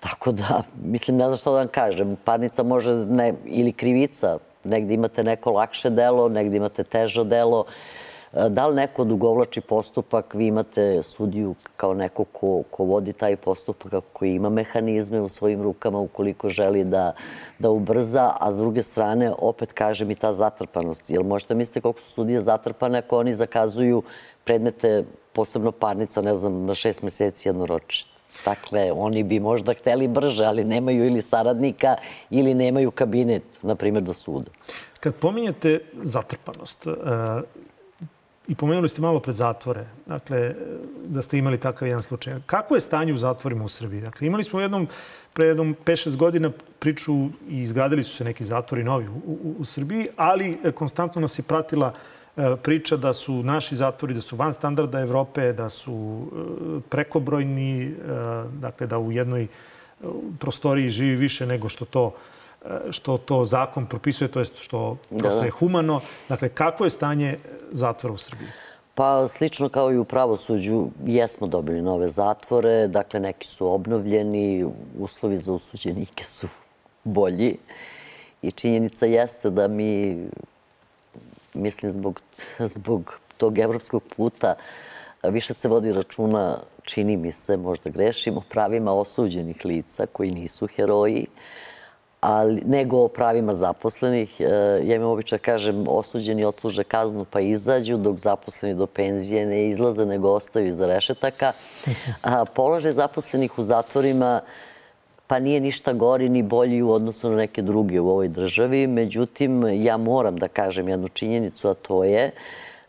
Tako 0.00 0.32
da, 0.32 0.62
mislim, 0.84 1.16
ne 1.16 1.24
znam 1.24 1.36
što 1.36 1.50
da 1.52 1.58
vam 1.58 1.68
kažem. 1.68 2.10
Parnica 2.24 2.62
može, 2.62 2.94
ne, 2.94 3.34
ili 3.44 3.72
krivica, 3.72 4.38
negde 4.64 4.94
imate 4.94 5.24
neko 5.24 5.50
lakše 5.52 5.90
delo, 5.90 6.28
negde 6.28 6.56
imate 6.56 6.84
teže 6.84 7.24
delo. 7.24 7.64
Da 8.32 8.66
li 8.66 8.74
neko 8.74 9.04
dugovlači 9.04 9.60
postupak, 9.60 10.34
vi 10.34 10.46
imate 10.46 11.02
sudiju 11.02 11.54
kao 11.76 11.94
neko 11.94 12.24
ko, 12.24 12.62
ko 12.70 12.84
vodi 12.84 13.12
taj 13.12 13.36
postupak, 13.36 14.04
koji 14.12 14.34
ima 14.34 14.48
mehanizme 14.48 15.20
u 15.20 15.28
svojim 15.28 15.62
rukama 15.62 15.98
ukoliko 15.98 16.48
želi 16.48 16.84
da, 16.84 17.12
da 17.58 17.70
ubrza, 17.70 18.32
a 18.40 18.52
s 18.52 18.56
druge 18.56 18.82
strane, 18.82 19.32
opet 19.38 19.72
kažem 19.72 20.10
i 20.10 20.14
ta 20.14 20.32
zatrpanost. 20.32 21.10
Jel 21.10 21.22
možete 21.22 21.54
misliti 21.54 21.80
koliko 21.80 22.00
su 22.00 22.10
sudije 22.10 22.40
zatrpane 22.40 22.98
ako 22.98 23.18
oni 23.18 23.32
zakazuju 23.32 24.02
predmete, 24.44 25.04
posebno 25.32 25.72
parnica, 25.72 26.22
ne 26.22 26.34
znam, 26.34 26.64
na 26.64 26.74
šest 26.74 27.02
meseci 27.02 27.48
jednoročište? 27.48 28.10
Dakle, 28.44 28.92
oni 28.92 29.22
bi 29.22 29.40
možda 29.40 29.74
hteli 29.74 30.08
brže, 30.08 30.44
ali 30.44 30.64
nemaju 30.64 31.06
ili 31.06 31.22
saradnika 31.22 31.96
ili 32.30 32.54
nemaju 32.54 32.90
kabinet, 32.90 33.42
na 33.62 33.74
primjer, 33.74 34.02
do 34.02 34.12
suda. 34.12 34.50
Kad 35.00 35.14
pominjete 35.14 35.80
zatrpanost, 36.02 36.86
uh, 36.86 36.94
i 38.48 38.54
pomenuli 38.54 38.88
ste 38.88 39.02
malo 39.02 39.20
pred 39.20 39.34
zatvore, 39.34 39.86
dakle, 40.06 40.54
da 41.04 41.22
ste 41.22 41.38
imali 41.38 41.58
takav 41.58 41.88
jedan 41.88 42.02
slučaj. 42.02 42.34
Kako 42.46 42.74
je 42.74 42.80
stanje 42.80 43.12
u 43.12 43.18
zatvorima 43.18 43.64
u 43.64 43.68
Srbiji? 43.68 44.00
Dakle, 44.00 44.26
imali 44.26 44.44
smo 44.44 44.60
jednom, 44.60 44.88
pre 45.34 45.48
jednom 45.48 45.76
5-6 45.84 46.16
godina 46.16 46.50
priču 46.78 47.12
i 47.48 47.62
izgradili 47.62 48.04
su 48.04 48.16
se 48.16 48.24
neki 48.24 48.44
zatvori 48.44 48.84
novi 48.84 49.08
u, 49.08 49.12
u, 49.26 49.54
u 49.58 49.64
Srbiji, 49.64 50.06
ali 50.16 50.58
konstantno 50.74 51.20
nas 51.20 51.38
je 51.38 51.42
pratila 51.42 51.92
E, 52.36 52.56
priča 52.62 52.96
da 52.96 53.12
su 53.12 53.42
naši 53.42 53.76
zatvori, 53.76 54.14
da 54.14 54.20
su 54.20 54.36
van 54.36 54.52
standarda 54.52 55.00
Evrope, 55.00 55.52
da 55.52 55.68
su 55.68 56.26
e, 56.26 56.80
prekobrojni, 56.88 57.84
e, 57.84 57.92
dakle 58.52 58.86
da 58.86 58.98
u 58.98 59.12
jednoj 59.12 59.46
prostoriji 60.38 60.90
živi 60.90 61.16
više 61.16 61.46
nego 61.46 61.68
što 61.68 61.84
to 61.84 62.14
što 62.90 63.18
to 63.18 63.44
zakon 63.44 63.86
propisuje, 63.86 64.28
to 64.28 64.38
je 64.38 64.44
što 64.44 64.96
da, 65.10 65.18
prosto 65.18 65.40
da. 65.40 65.44
je 65.44 65.50
humano. 65.50 66.00
Dakle, 66.28 66.48
kako 66.48 66.84
je 66.84 66.90
stanje 66.90 67.38
zatvora 67.70 68.14
u 68.14 68.16
Srbiji? 68.16 68.48
Pa 68.94 69.28
slično 69.28 69.68
kao 69.68 69.92
i 69.92 69.98
u 69.98 70.04
pravosuđu, 70.04 70.86
jesmo 71.06 71.46
dobili 71.46 71.82
nove 71.82 72.08
zatvore, 72.08 72.88
dakle 72.88 73.20
neki 73.20 73.46
su 73.46 73.72
obnovljeni, 73.72 74.66
uslovi 74.98 75.38
za 75.38 75.52
usuđenike 75.52 76.24
su 76.24 76.48
bolji 77.04 77.56
i 78.42 78.50
činjenica 78.50 79.06
jeste 79.06 79.50
da 79.50 79.68
mi 79.68 80.16
mislim 81.54 81.92
zbog, 81.92 82.20
zbog 82.58 83.18
tog 83.36 83.58
evropskog 83.58 84.02
puta 84.16 84.54
više 85.22 85.54
se 85.54 85.68
vodi 85.68 85.92
računa, 85.92 86.58
čini 86.82 87.16
mi 87.16 87.32
se, 87.32 87.56
možda 87.56 87.90
grešimo, 87.90 88.42
pravima 88.48 88.92
osuđenih 88.92 89.64
lica 89.64 90.06
koji 90.06 90.30
nisu 90.30 90.66
heroji, 90.66 91.26
ali, 92.26 92.62
nego 92.66 93.04
o 93.04 93.08
pravima 93.08 93.54
zaposlenih. 93.54 94.40
E, 94.40 94.44
ja 94.84 94.96
imam 94.96 95.10
običaj 95.10 95.38
kažem, 95.38 95.84
osuđeni 95.88 96.44
odsluže 96.44 96.84
kaznu 96.84 97.24
pa 97.30 97.40
izađu, 97.40 97.96
dok 97.96 98.16
zaposleni 98.16 98.74
do 98.74 98.86
penzije 98.86 99.46
ne 99.46 99.68
izlaze, 99.68 100.06
nego 100.06 100.30
ostaju 100.30 100.66
iza 100.66 100.86
rešetaka. 100.86 101.52
A, 102.22 102.44
položaj 102.44 102.92
zaposlenih 102.92 103.58
u 103.58 103.64
zatvorima 103.64 104.40
pa 105.26 105.38
nije 105.38 105.60
ništa 105.60 105.92
gori 105.92 106.28
ni 106.28 106.42
bolji 106.42 106.82
u 106.82 106.92
odnosu 106.92 107.30
na 107.30 107.36
neke 107.36 107.62
druge 107.62 108.00
u 108.00 108.08
ovoj 108.10 108.28
državi. 108.28 108.86
Međutim, 108.86 109.66
ja 109.84 109.96
moram 109.96 110.36
da 110.36 110.48
kažem 110.48 110.88
jednu 110.88 111.08
činjenicu, 111.08 111.68
a 111.68 111.74
to 111.74 112.04
je 112.04 112.30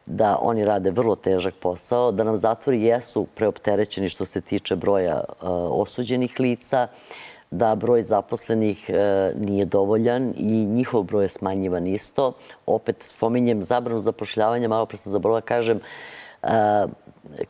da 0.06 0.38
oni 0.42 0.66
rade 0.66 0.92
vrlo 0.92 1.16
težak 1.16 1.54
posao, 1.60 2.12
da 2.12 2.24
nam 2.24 2.38
zatvori 2.38 2.84
jesu 2.84 3.28
preopterećeni 3.36 4.10
što 4.10 4.26
se 4.26 4.42
tiče 4.42 4.76
broja 4.76 5.24
uh, 5.28 5.48
osuđenih 5.82 6.40
lica, 6.40 6.88
da 7.52 7.76
broj 7.76 8.02
zaposlenih 8.02 8.90
uh, 8.90 9.42
nije 9.42 9.66
dovoljan 9.66 10.34
i 10.38 10.66
njihov 10.66 11.04
broj 11.04 11.26
je 11.26 11.30
smanjivan 11.30 11.88
isto. 11.88 12.34
Opet 12.66 12.96
spominjem 13.00 13.64
zabranu 13.64 14.02
zapošljavanja, 14.02 14.68
malo 14.68 14.86
pre 14.86 14.98
sam 14.98 15.12
zaboravila 15.12 15.42
kažem, 15.42 15.80
uh, 16.44 16.50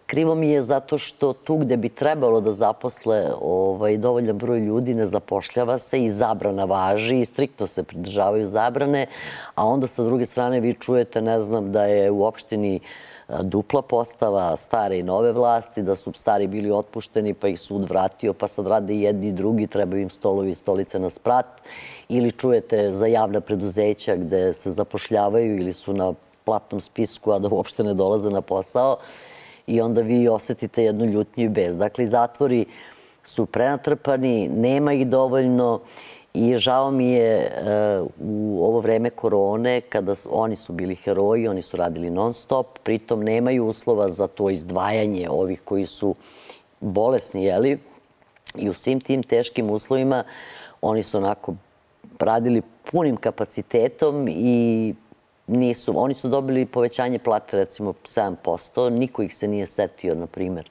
Krivo 0.05 0.35
mi 0.35 0.49
je 0.49 0.61
zato 0.61 0.97
što 0.97 1.33
tu 1.33 1.57
gde 1.57 1.77
bi 1.77 1.89
trebalo 1.89 2.41
da 2.41 2.51
zaposle 2.51 3.31
ovaj, 3.41 3.97
dovoljan 3.97 4.37
broj 4.37 4.59
ljudi 4.59 4.93
ne 4.93 5.07
zapošljava 5.07 5.77
se 5.77 6.03
i 6.03 6.09
zabrana 6.09 6.65
važi 6.65 7.19
i 7.19 7.25
striktno 7.25 7.67
se 7.67 7.83
pridržavaju 7.83 8.47
zabrane, 8.47 9.05
a 9.55 9.65
onda 9.65 9.87
sa 9.87 10.03
druge 10.03 10.25
strane 10.25 10.59
vi 10.59 10.73
čujete, 10.73 11.21
ne 11.21 11.41
znam, 11.41 11.71
da 11.71 11.85
je 11.85 12.11
u 12.11 12.25
opštini 12.25 12.79
dupla 13.43 13.81
postava 13.81 14.55
stare 14.55 14.99
i 14.99 15.03
nove 15.03 15.31
vlasti, 15.31 15.81
da 15.83 15.95
su 15.95 16.13
stari 16.13 16.47
bili 16.47 16.71
otpušteni 16.71 17.33
pa 17.33 17.47
ih 17.47 17.59
sud 17.59 17.89
vratio, 17.89 18.33
pa 18.33 18.47
sad 18.47 18.67
rade 18.67 18.95
jedni 18.95 19.27
i 19.27 19.31
drugi, 19.31 19.67
trebaju 19.67 20.01
im 20.01 20.09
stolovi 20.09 20.51
i 20.51 20.55
stolice 20.55 20.99
na 20.99 21.09
sprat. 21.09 21.61
Ili 22.09 22.31
čujete 22.31 22.93
za 22.93 23.07
javna 23.07 23.41
preduzeća 23.41 24.15
gde 24.15 24.53
se 24.53 24.71
zapošljavaju 24.71 25.57
ili 25.57 25.73
su 25.73 25.93
na 25.93 26.13
platnom 26.43 26.81
spisku, 26.81 27.31
a 27.31 27.39
da 27.39 27.49
uopšte 27.51 27.83
ne 27.83 27.93
dolaze 27.93 28.29
na 28.29 28.41
posao 28.41 28.97
i 29.67 29.81
onda 29.81 30.01
vi 30.01 30.27
osetite 30.27 30.83
jednu 30.83 31.05
ljutnju 31.05 31.43
i 31.43 31.49
bez. 31.49 31.77
Dakle, 31.77 32.07
zatvori 32.07 32.65
su 33.23 33.45
prenatrpani, 33.45 34.47
nema 34.47 34.93
ih 34.93 35.07
dovoljno 35.07 35.79
i 36.37 36.57
žao 36.57 36.91
mi 36.91 37.11
je 37.11 37.35
e, 37.35 37.51
u 38.19 38.65
ovo 38.65 38.79
vreme 38.79 39.09
korone, 39.09 39.81
kada 39.81 40.15
oni 40.29 40.55
su 40.55 40.73
bili 40.73 40.95
heroji, 40.95 41.47
oni 41.47 41.61
su 41.61 41.77
radili 41.77 42.09
non 42.09 42.33
stop, 42.33 42.79
pritom 42.83 43.23
nemaju 43.23 43.67
uslova 43.67 44.09
za 44.09 44.27
to 44.27 44.49
izdvajanje 44.49 45.29
ovih 45.29 45.61
koji 45.65 45.85
su 45.85 46.15
bolesni, 46.79 47.43
jeli? 47.43 47.79
I 48.55 48.69
u 48.69 48.73
svim 48.73 48.99
tim 48.99 49.23
teškim 49.23 49.69
uslovima 49.69 50.23
oni 50.81 51.03
su 51.03 51.17
onako 51.17 51.53
radili 52.19 52.61
punim 52.91 53.17
kapacitetom 53.17 54.27
i 54.29 54.93
nisu, 55.47 55.93
oni 55.95 56.13
su 56.13 56.29
dobili 56.29 56.65
povećanje 56.65 57.19
plate 57.19 57.57
recimo 57.57 57.93
7%, 58.03 58.89
niko 58.89 59.23
ih 59.23 59.35
se 59.35 59.47
nije 59.47 59.65
setio, 59.65 60.15
na 60.15 60.27
primer, 60.27 60.69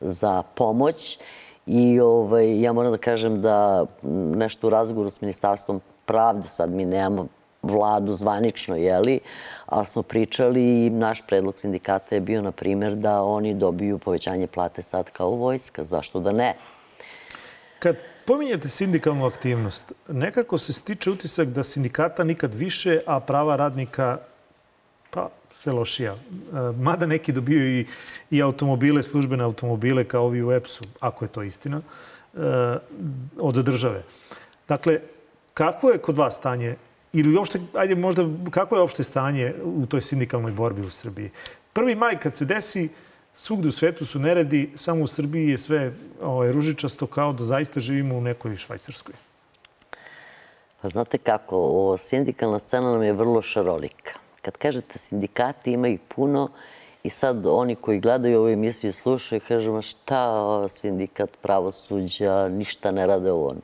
za 0.00 0.42
pomoć 0.42 1.18
I 1.66 2.00
ovaj, 2.00 2.60
ja 2.60 2.72
moram 2.72 2.92
da 2.92 2.98
kažem 2.98 3.40
da 3.42 3.86
nešto 4.34 4.66
u 4.66 4.70
razgovoru 4.70 5.10
s 5.10 5.20
Ministarstvom 5.20 5.80
pravde, 6.04 6.48
sad 6.48 6.70
mi 6.70 6.84
nemamo 6.84 7.26
vladu 7.62 8.14
zvanično, 8.14 8.76
jeli, 8.76 9.20
ali 9.66 9.86
smo 9.86 10.02
pričali 10.02 10.86
i 10.86 10.90
naš 10.90 11.22
predlog 11.26 11.58
sindikata 11.58 12.14
je 12.14 12.20
bio, 12.20 12.42
na 12.42 12.52
primjer, 12.52 12.94
da 12.94 13.22
oni 13.22 13.54
dobiju 13.54 13.98
povećanje 13.98 14.46
plate 14.46 14.82
sad 14.82 15.10
kao 15.10 15.30
vojska. 15.30 15.84
Zašto 15.84 16.20
da 16.20 16.32
ne? 16.32 16.54
Kad 17.78 17.96
pominjete 18.26 18.68
sindikalnu 18.68 19.26
aktivnost, 19.26 19.92
nekako 20.08 20.58
se 20.58 20.72
stiče 20.72 21.10
utisak 21.10 21.48
da 21.48 21.62
sindikata 21.62 22.24
nikad 22.24 22.54
više, 22.54 23.00
a 23.06 23.20
prava 23.20 23.56
radnika 23.56 24.18
sve 25.54 25.72
lošija. 25.72 26.12
E, 26.12 26.16
mada 26.78 27.06
neki 27.06 27.32
dobiju 27.32 27.78
i, 27.78 27.86
i 28.30 28.42
automobile, 28.42 29.02
službene 29.02 29.44
automobile 29.44 30.04
kao 30.04 30.24
ovi 30.24 30.42
u 30.42 30.52
EPS-u, 30.52 30.84
ako 31.00 31.24
je 31.24 31.28
to 31.28 31.42
istina, 31.42 31.80
e, 31.80 32.38
od 33.40 33.54
države. 33.54 34.02
Dakle, 34.68 35.00
kako 35.54 35.90
je 35.90 35.98
kod 35.98 36.16
vas 36.16 36.36
stanje 36.36 36.76
ili 37.12 37.36
uopšte, 37.36 37.60
ajde 37.74 37.94
možda, 37.94 38.26
kako 38.50 38.76
je 38.76 38.80
uopšte 38.80 39.04
stanje 39.04 39.54
u 39.62 39.86
toj 39.86 40.00
sindikalnoj 40.00 40.52
borbi 40.52 40.82
u 40.82 40.90
Srbiji? 40.90 41.30
Prvi 41.72 41.94
maj 41.94 42.18
kad 42.18 42.34
se 42.34 42.44
desi, 42.44 42.88
svugde 43.34 43.68
u 43.68 43.72
svetu 43.72 44.06
su 44.06 44.18
neredi, 44.18 44.70
samo 44.74 45.04
u 45.04 45.06
Srbiji 45.06 45.50
je 45.50 45.58
sve 45.58 45.92
ovaj, 46.22 46.52
ružičasto 46.52 47.06
kao 47.06 47.32
da 47.32 47.44
zaista 47.44 47.80
živimo 47.80 48.16
u 48.16 48.20
nekoj 48.20 48.56
Švajcarskoj. 48.56 49.14
Pa 50.80 50.88
znate 50.88 51.18
kako, 51.18 51.56
o, 51.56 51.96
sindikalna 51.96 52.58
scena 52.58 52.92
nam 52.92 53.02
je 53.02 53.12
vrlo 53.12 53.42
šarolika. 53.42 54.23
Kad 54.44 54.56
kažete 54.56 54.98
sindikati 54.98 55.72
ima 55.72 55.88
ih 55.88 56.00
puno 56.08 56.48
i 57.02 57.10
sad 57.10 57.46
oni 57.46 57.74
koji 57.74 58.00
gledaju 58.00 58.38
ovu 58.38 58.48
emisiju 58.48 58.88
i 58.88 58.92
slušaju 58.92 59.40
kažu 59.48 59.72
ma 59.72 59.82
šta 59.82 60.68
sindikat 60.68 61.30
pravosuđa, 61.42 62.48
ništa 62.48 62.90
ne 62.90 63.06
rade 63.06 63.32
u 63.32 63.46
ono. 63.46 63.60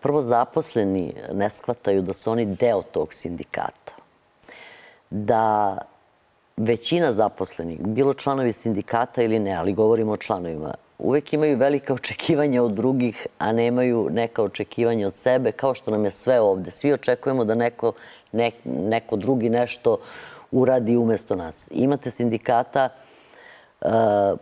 Prvo 0.00 0.22
zaposleni 0.22 1.14
ne 1.32 1.50
shvataju 1.50 2.02
da 2.02 2.12
su 2.12 2.30
oni 2.30 2.46
deo 2.46 2.82
tog 2.82 3.14
sindikata. 3.14 3.92
Da 5.10 5.78
većina 6.56 7.12
zaposlenih, 7.12 7.80
bilo 7.80 8.14
članovi 8.14 8.52
sindikata 8.52 9.22
ili 9.22 9.38
ne, 9.38 9.54
ali 9.54 9.72
govorimo 9.72 10.12
o 10.12 10.16
članovima, 10.16 10.74
uvek 10.98 11.32
imaju 11.32 11.56
velike 11.56 11.92
očekivanja 11.92 12.62
od 12.62 12.72
drugih, 12.72 13.26
a 13.38 13.52
nemaju 13.52 14.08
neka 14.10 14.42
očekivanja 14.42 15.06
od 15.06 15.14
sebe, 15.14 15.52
kao 15.52 15.74
što 15.74 15.90
nam 15.90 16.04
je 16.04 16.10
sve 16.10 16.40
ovde. 16.40 16.70
Svi 16.70 16.92
očekujemo 16.92 17.44
da 17.44 17.54
neko, 17.54 17.92
ne, 18.32 18.50
neko 18.64 19.16
drugi 19.16 19.50
nešto 19.50 19.98
uradi 20.50 20.96
umesto 20.96 21.36
nas. 21.36 21.68
Imate 21.70 22.10
sindikata, 22.10 22.88
uh, 23.80 24.38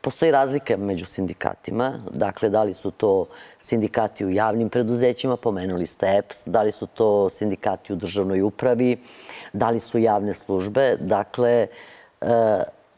postoji 0.00 0.30
razlika 0.30 0.76
među 0.76 1.06
sindikatima. 1.06 1.92
Dakle, 2.10 2.48
da 2.48 2.62
li 2.62 2.74
su 2.74 2.90
to 2.90 3.26
sindikati 3.58 4.24
u 4.24 4.30
javnim 4.30 4.68
preduzećima, 4.68 5.36
pomenuli 5.36 5.86
ste 5.86 6.06
EPS, 6.18 6.46
da 6.46 6.62
li 6.62 6.72
su 6.72 6.86
to 6.86 7.30
sindikati 7.30 7.92
u 7.92 7.96
državnoj 7.96 8.42
upravi, 8.42 8.98
da 9.52 9.70
li 9.70 9.80
su 9.80 9.98
javne 9.98 10.34
službe. 10.34 10.96
Dakle, 11.00 11.66
uh, 12.20 12.28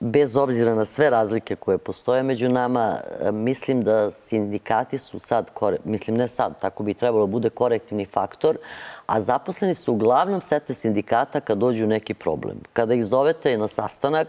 bez 0.01 0.37
obzira 0.37 0.75
na 0.75 0.85
sve 0.85 1.11
razlike 1.11 1.57
koje 1.57 1.79
postoje 1.79 2.23
među 2.23 2.49
nama, 2.49 3.01
e, 3.21 3.33
mislim 3.33 3.83
da 3.83 4.11
sindikati 4.11 4.99
su 4.99 5.19
sad, 5.19 5.51
mislim 5.85 6.17
ne 6.17 6.29
sad, 6.29 6.61
tako 6.61 6.83
bi 6.83 6.95
trebalo 6.95 7.27
da 7.27 7.31
bude 7.31 7.51
korektivni 7.51 8.07
faktor, 8.07 8.57
a 9.07 9.21
zaposleni 9.21 9.75
su 9.75 9.93
uglavnom 9.93 10.41
sete 10.41 10.75
sindikata 10.75 11.41
kad 11.41 11.59
dođu 11.59 11.87
neki 11.87 12.15
problem. 12.15 12.59
Kada 12.73 12.95
ih 12.95 13.05
zovete 13.05 13.59
na 13.59 13.69
sastanak, 13.69 14.29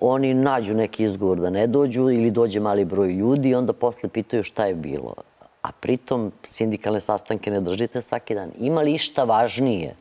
oni 0.00 0.34
nađu 0.34 0.74
neki 0.74 1.04
izgovor 1.04 1.40
da 1.40 1.50
ne 1.50 1.66
dođu 1.66 2.10
ili 2.10 2.30
dođe 2.30 2.60
mali 2.60 2.84
broj 2.84 3.12
ljudi 3.12 3.48
i 3.48 3.54
onda 3.54 3.72
posle 3.72 4.08
pitaju 4.08 4.42
šta 4.42 4.66
je 4.66 4.74
bilo. 4.74 5.14
A 5.62 5.72
pritom 5.80 6.32
sindikalne 6.44 7.00
sastanke 7.00 7.50
ne 7.50 7.60
držite 7.60 8.02
svaki 8.02 8.34
dan. 8.34 8.50
Ima 8.58 8.80
li 8.80 8.94
išta 8.94 9.24
važnije 9.24 9.94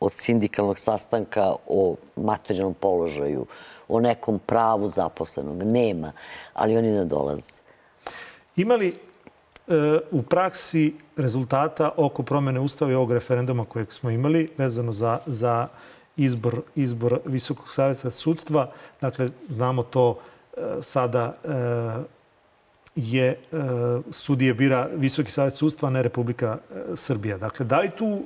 od 0.00 0.12
sindikalnog 0.12 0.78
sastanka 0.78 1.54
o 1.66 1.96
materijalnom 2.16 2.74
položaju, 2.74 3.46
o 3.88 4.00
nekom 4.00 4.38
pravu 4.38 4.88
zaposlenog. 4.88 5.62
Nema, 5.62 6.12
ali 6.54 6.76
oni 6.76 6.90
ne 6.90 7.04
dolaze. 7.04 7.52
Ima 8.56 8.74
li 8.74 8.88
e, 8.88 8.94
u 10.10 10.22
praksi 10.22 10.94
rezultata 11.16 11.90
oko 11.96 12.22
promene 12.22 12.60
ustava 12.60 12.92
i 12.92 12.94
ovog 12.94 13.12
referenduma 13.12 13.64
kojeg 13.64 13.92
smo 13.92 14.10
imali 14.10 14.50
vezano 14.58 14.92
za, 14.92 15.18
za 15.26 15.68
izbor, 16.16 16.60
izbor 16.74 17.20
Visokog 17.24 17.70
savjeta 17.70 18.10
sudstva. 18.10 18.70
Dakle, 19.00 19.28
znamo 19.48 19.82
to 19.82 20.18
e, 20.56 20.60
sada 20.80 21.36
e, 21.44 22.16
je 22.96 23.28
e, 23.28 23.36
sudije 24.10 24.54
bira 24.54 24.88
Visoki 24.94 25.30
savjet 25.30 25.54
sudstva, 25.54 25.90
ne 25.90 26.02
Republika 26.02 26.58
e, 26.58 26.96
Srbija. 26.96 27.38
Dakle, 27.38 27.66
da 27.66 27.80
li 27.80 27.90
tu 27.90 28.22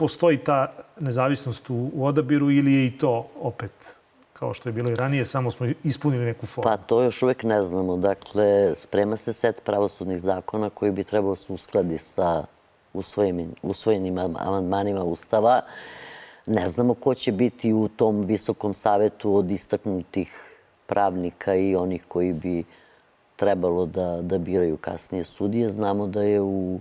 postoji 0.00 0.38
ta 0.38 0.72
nezavisnost 1.00 1.70
u, 1.70 1.90
u 1.94 2.06
odabiru 2.06 2.50
ili 2.50 2.72
je 2.72 2.86
i 2.86 2.98
to 2.98 3.26
opet 3.40 4.00
kao 4.40 4.54
što 4.54 4.68
je 4.68 4.72
bilo 4.72 4.90
i 4.90 4.94
ranije, 4.94 5.24
samo 5.24 5.50
smo 5.50 5.66
ispunili 5.84 6.24
neku 6.24 6.46
formu? 6.46 6.70
Pa 6.70 6.76
to 6.76 7.02
još 7.02 7.22
uvek 7.22 7.42
ne 7.42 7.62
znamo. 7.62 7.96
Dakle, 7.96 8.74
sprema 8.74 9.16
se 9.16 9.32
set 9.32 9.60
pravosudnih 9.64 10.22
zakona 10.22 10.70
koji 10.70 10.92
bi 10.92 11.04
trebao 11.04 11.36
se 11.36 11.52
uskladi 11.52 11.98
sa 11.98 12.44
usvojenim, 12.92 13.52
usvojenim 13.62 14.18
amandmanima 14.18 15.04
Ustava. 15.04 15.60
Ne 16.46 16.68
znamo 16.68 16.94
ko 16.94 17.14
će 17.14 17.32
biti 17.32 17.72
u 17.72 17.88
tom 17.88 18.24
visokom 18.24 18.74
savetu 18.74 19.34
od 19.34 19.50
istaknutih 19.50 20.32
pravnika 20.86 21.54
i 21.54 21.76
onih 21.76 22.04
koji 22.08 22.32
bi 22.32 22.64
trebalo 23.36 23.86
da, 23.86 24.22
da 24.22 24.38
biraju 24.38 24.76
kasnije 24.76 25.24
sudije. 25.24 25.70
Znamo 25.70 26.06
da 26.06 26.22
je 26.22 26.40
u 26.40 26.80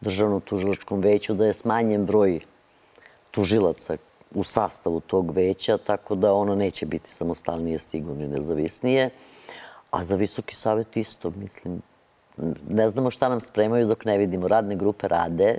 državnom 0.00 0.40
tužilačkom 0.40 1.00
veću 1.00 1.34
da 1.34 1.46
je 1.46 1.52
smanjen 1.52 2.06
broj 2.06 2.40
tužilaca 3.30 3.96
u 4.34 4.44
sastavu 4.44 5.00
tog 5.00 5.30
veća, 5.30 5.78
tako 5.78 6.14
da 6.14 6.32
ono 6.32 6.54
neće 6.54 6.86
biti 6.86 7.10
samostalnije, 7.10 7.78
sigurno 7.78 8.24
i 8.24 8.28
nezavisnije. 8.28 9.10
A 9.90 10.04
za 10.04 10.16
Visoki 10.16 10.54
savet 10.54 10.96
isto, 10.96 11.30
mislim, 11.30 11.82
ne 12.68 12.88
znamo 12.88 13.10
šta 13.10 13.28
nam 13.28 13.40
spremaju 13.40 13.86
dok 13.86 14.04
ne 14.04 14.18
vidimo. 14.18 14.48
Radne 14.48 14.76
grupe 14.76 15.08
rade 15.08 15.58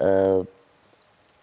e, 0.00 0.42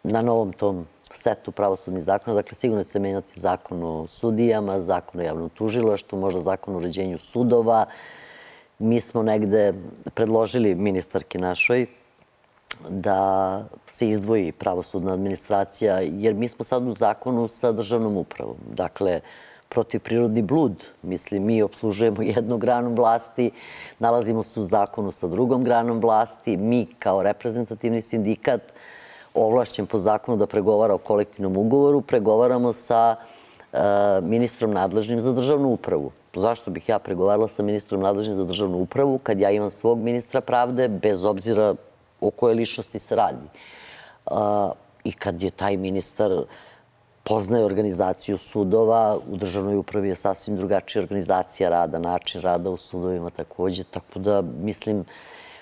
na 0.04 0.22
novom 0.22 0.54
tom 0.54 0.86
setu 1.12 1.52
pravosudnih 1.52 2.04
zakona. 2.04 2.36
Dakle, 2.36 2.56
sigurno 2.56 2.84
će 2.84 2.90
se 2.90 3.00
menjati 3.00 3.40
zakon 3.40 3.84
o 3.84 4.08
sudijama, 4.08 4.82
zakon 4.82 5.22
o 5.22 5.24
javnom 5.24 5.50
tužilaštu, 5.50 6.18
možda 6.18 6.42
zakon 6.42 6.76
o 6.76 6.78
uređenju 6.78 7.18
sudova. 7.18 7.86
Mi 8.80 9.02
smo 9.02 9.24
negde 9.24 9.74
predložili 10.14 10.76
ministarki 10.76 11.38
našoj 11.38 11.86
da 12.90 13.64
se 13.88 14.08
izdvoji 14.08 14.52
pravosudna 14.52 15.14
administracija, 15.14 16.00
jer 16.00 16.34
mi 16.34 16.48
smo 16.48 16.66
sad 16.66 16.88
u 16.88 16.96
zakonu 16.96 17.48
sa 17.48 17.72
državnom 17.72 18.18
upravom. 18.18 18.56
Dakle, 18.74 19.22
protiv 19.70 20.00
prirodni 20.00 20.42
blud. 20.42 20.84
Mislim, 21.02 21.44
mi 21.44 21.62
obslužujemo 21.62 22.22
jednu 22.36 22.58
granu 22.58 22.96
vlasti, 22.96 23.52
nalazimo 24.00 24.44
se 24.44 24.60
u 24.60 24.64
zakonu 24.64 25.12
sa 25.12 25.28
drugom 25.28 25.64
granom 25.64 26.00
vlasti. 26.00 26.58
Mi, 26.58 26.88
kao 27.00 27.24
reprezentativni 27.24 28.02
sindikat, 28.02 28.62
ovlašćen 29.34 29.86
po 29.86 30.00
zakonu 30.00 30.38
da 30.38 30.48
pregovara 30.48 30.94
o 30.94 30.98
kolektivnom 30.98 31.58
ugovoru, 31.58 32.02
pregovaramo 32.02 32.74
sa 32.74 33.16
e, 33.16 33.78
ministrom 34.22 34.72
nadležnim 34.72 35.22
za 35.22 35.32
državnu 35.32 35.70
upravu. 35.70 36.12
Zašto 36.36 36.72
bih 36.72 36.90
ja 36.90 37.00
pregovarala 37.00 37.48
sa 37.48 37.64
ministrom 37.64 38.02
nadležnim 38.02 38.38
za 38.38 38.44
državnu 38.44 38.78
upravu 38.78 39.18
kad 39.18 39.40
ja 39.40 39.52
imam 39.52 39.72
svog 39.72 40.00
ministra 40.00 40.42
pravde, 40.42 40.88
bez 40.88 41.26
obzira 41.26 41.76
o 42.22 42.32
kojoj 42.32 42.56
ličnosti 42.56 43.00
se 43.00 43.16
radi. 43.16 43.48
I 45.04 45.12
kad 45.12 45.44
je 45.44 45.52
taj 45.52 45.78
ministar 45.78 46.32
poznaje 47.24 47.66
organizaciju 47.66 48.38
sudova, 48.38 49.18
u 49.32 49.38
državnoj 49.38 49.76
upravi 49.76 50.10
je 50.10 50.16
sasvim 50.16 50.58
drugačija 50.58 51.02
organizacija 51.02 51.70
rada, 51.70 52.00
način 52.00 52.42
rada 52.42 52.70
u 52.70 52.78
sudovima 52.78 53.30
takođe, 53.30 53.84
tako 53.84 54.20
da 54.20 54.42
mislim 54.42 55.06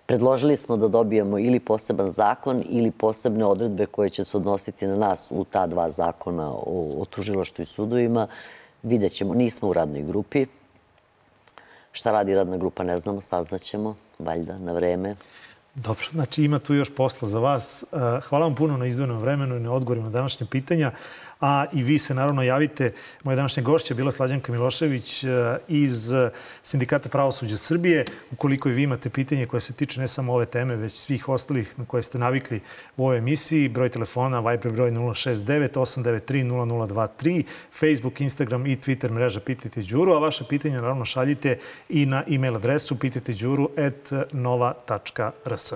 Predložili 0.06 0.58
smo 0.58 0.78
da 0.78 0.88
dobijemo 0.88 1.40
ili 1.40 1.60
poseban 1.60 2.12
zakon 2.12 2.64
ili 2.70 2.92
posebne 2.92 3.46
odredbe 3.46 3.86
koje 3.86 4.10
će 4.10 4.26
se 4.26 4.38
odnositi 4.38 4.88
na 4.88 4.96
nas 4.96 5.28
u 5.32 5.44
ta 5.44 5.68
dva 5.68 5.90
zakona 5.92 6.52
o, 6.52 7.06
tužilaštu 7.10 7.62
i 7.62 7.66
sudovima. 7.66 8.28
Vidjet 8.84 9.14
ćemo, 9.14 9.34
nismo 9.34 9.70
u 9.70 9.74
radnoj 9.74 10.02
grupi. 10.02 10.46
Šta 11.93 12.12
radi 12.12 12.36
radna 12.36 12.58
grupa 12.58 12.84
ne 12.84 12.99
znamo, 12.99 13.21
saznaćemo, 13.21 13.95
valjda, 14.19 14.58
na 14.58 14.73
vreme. 14.73 15.15
Dobro, 15.75 16.06
znači 16.12 16.43
ima 16.43 16.60
tu 16.60 16.73
još 16.73 16.95
posla 16.95 17.27
za 17.27 17.39
vas. 17.39 17.84
Eh, 17.84 18.19
hvala 18.21 18.45
vam 18.45 18.56
puno 18.56 18.77
na 18.77 18.86
izdvojenom 18.86 19.17
vremenu 19.17 19.56
i 19.56 19.60
na 19.60 19.73
odgovorima 19.73 20.06
na 20.06 20.12
današnje 20.12 20.47
pitanja. 20.51 20.91
A 21.43 21.65
i 21.73 21.84
vi 21.84 21.99
se 21.99 22.13
naravno 22.13 22.43
javite. 22.43 22.91
Moja 23.23 23.36
današnja 23.36 23.63
gošća 23.63 23.93
je 23.93 23.95
bila 23.95 24.12
Slađanka 24.12 24.51
Milošević 24.51 25.23
e, 25.23 25.27
iz 25.67 26.12
Sindikata 26.63 27.10
pravosuđa 27.10 27.58
Srbije. 27.58 28.06
Ukoliko 28.32 28.69
i 28.69 28.71
vi 28.71 28.84
imate 28.84 29.10
pitanje 29.10 29.45
koje 29.45 29.62
se 29.62 29.73
tiče 29.73 30.01
ne 30.01 30.08
samo 30.08 30.34
ove 30.34 30.45
teme, 30.45 30.75
već 30.75 30.93
svih 30.93 31.29
ostalih 31.29 31.79
na 31.79 31.86
koje 31.86 32.03
ste 32.03 32.17
navikli 32.17 32.62
u 32.97 33.03
ovoj 33.03 33.17
emisiji, 33.17 33.69
broj 33.69 33.89
telefona 33.89 34.39
Viber 34.39 34.71
broj 34.71 34.91
069 34.91 35.69
893 35.73 36.43
0023, 36.43 37.43
Facebook, 37.79 38.21
Instagram 38.21 38.67
i 38.67 38.77
Twitter 38.77 39.12
mreža 39.12 39.39
Pitajte 39.39 39.82
Đuru, 39.82 40.13
a 40.13 40.19
vaše 40.19 40.43
pitanje 40.49 40.75
naravno 40.75 41.06
šaljite 41.06 41.58
i 41.89 42.06
na 42.06 42.23
e-mail 42.27 42.56
adresu 42.56 42.99
pitajteđuru.nova.rs. 42.99 45.73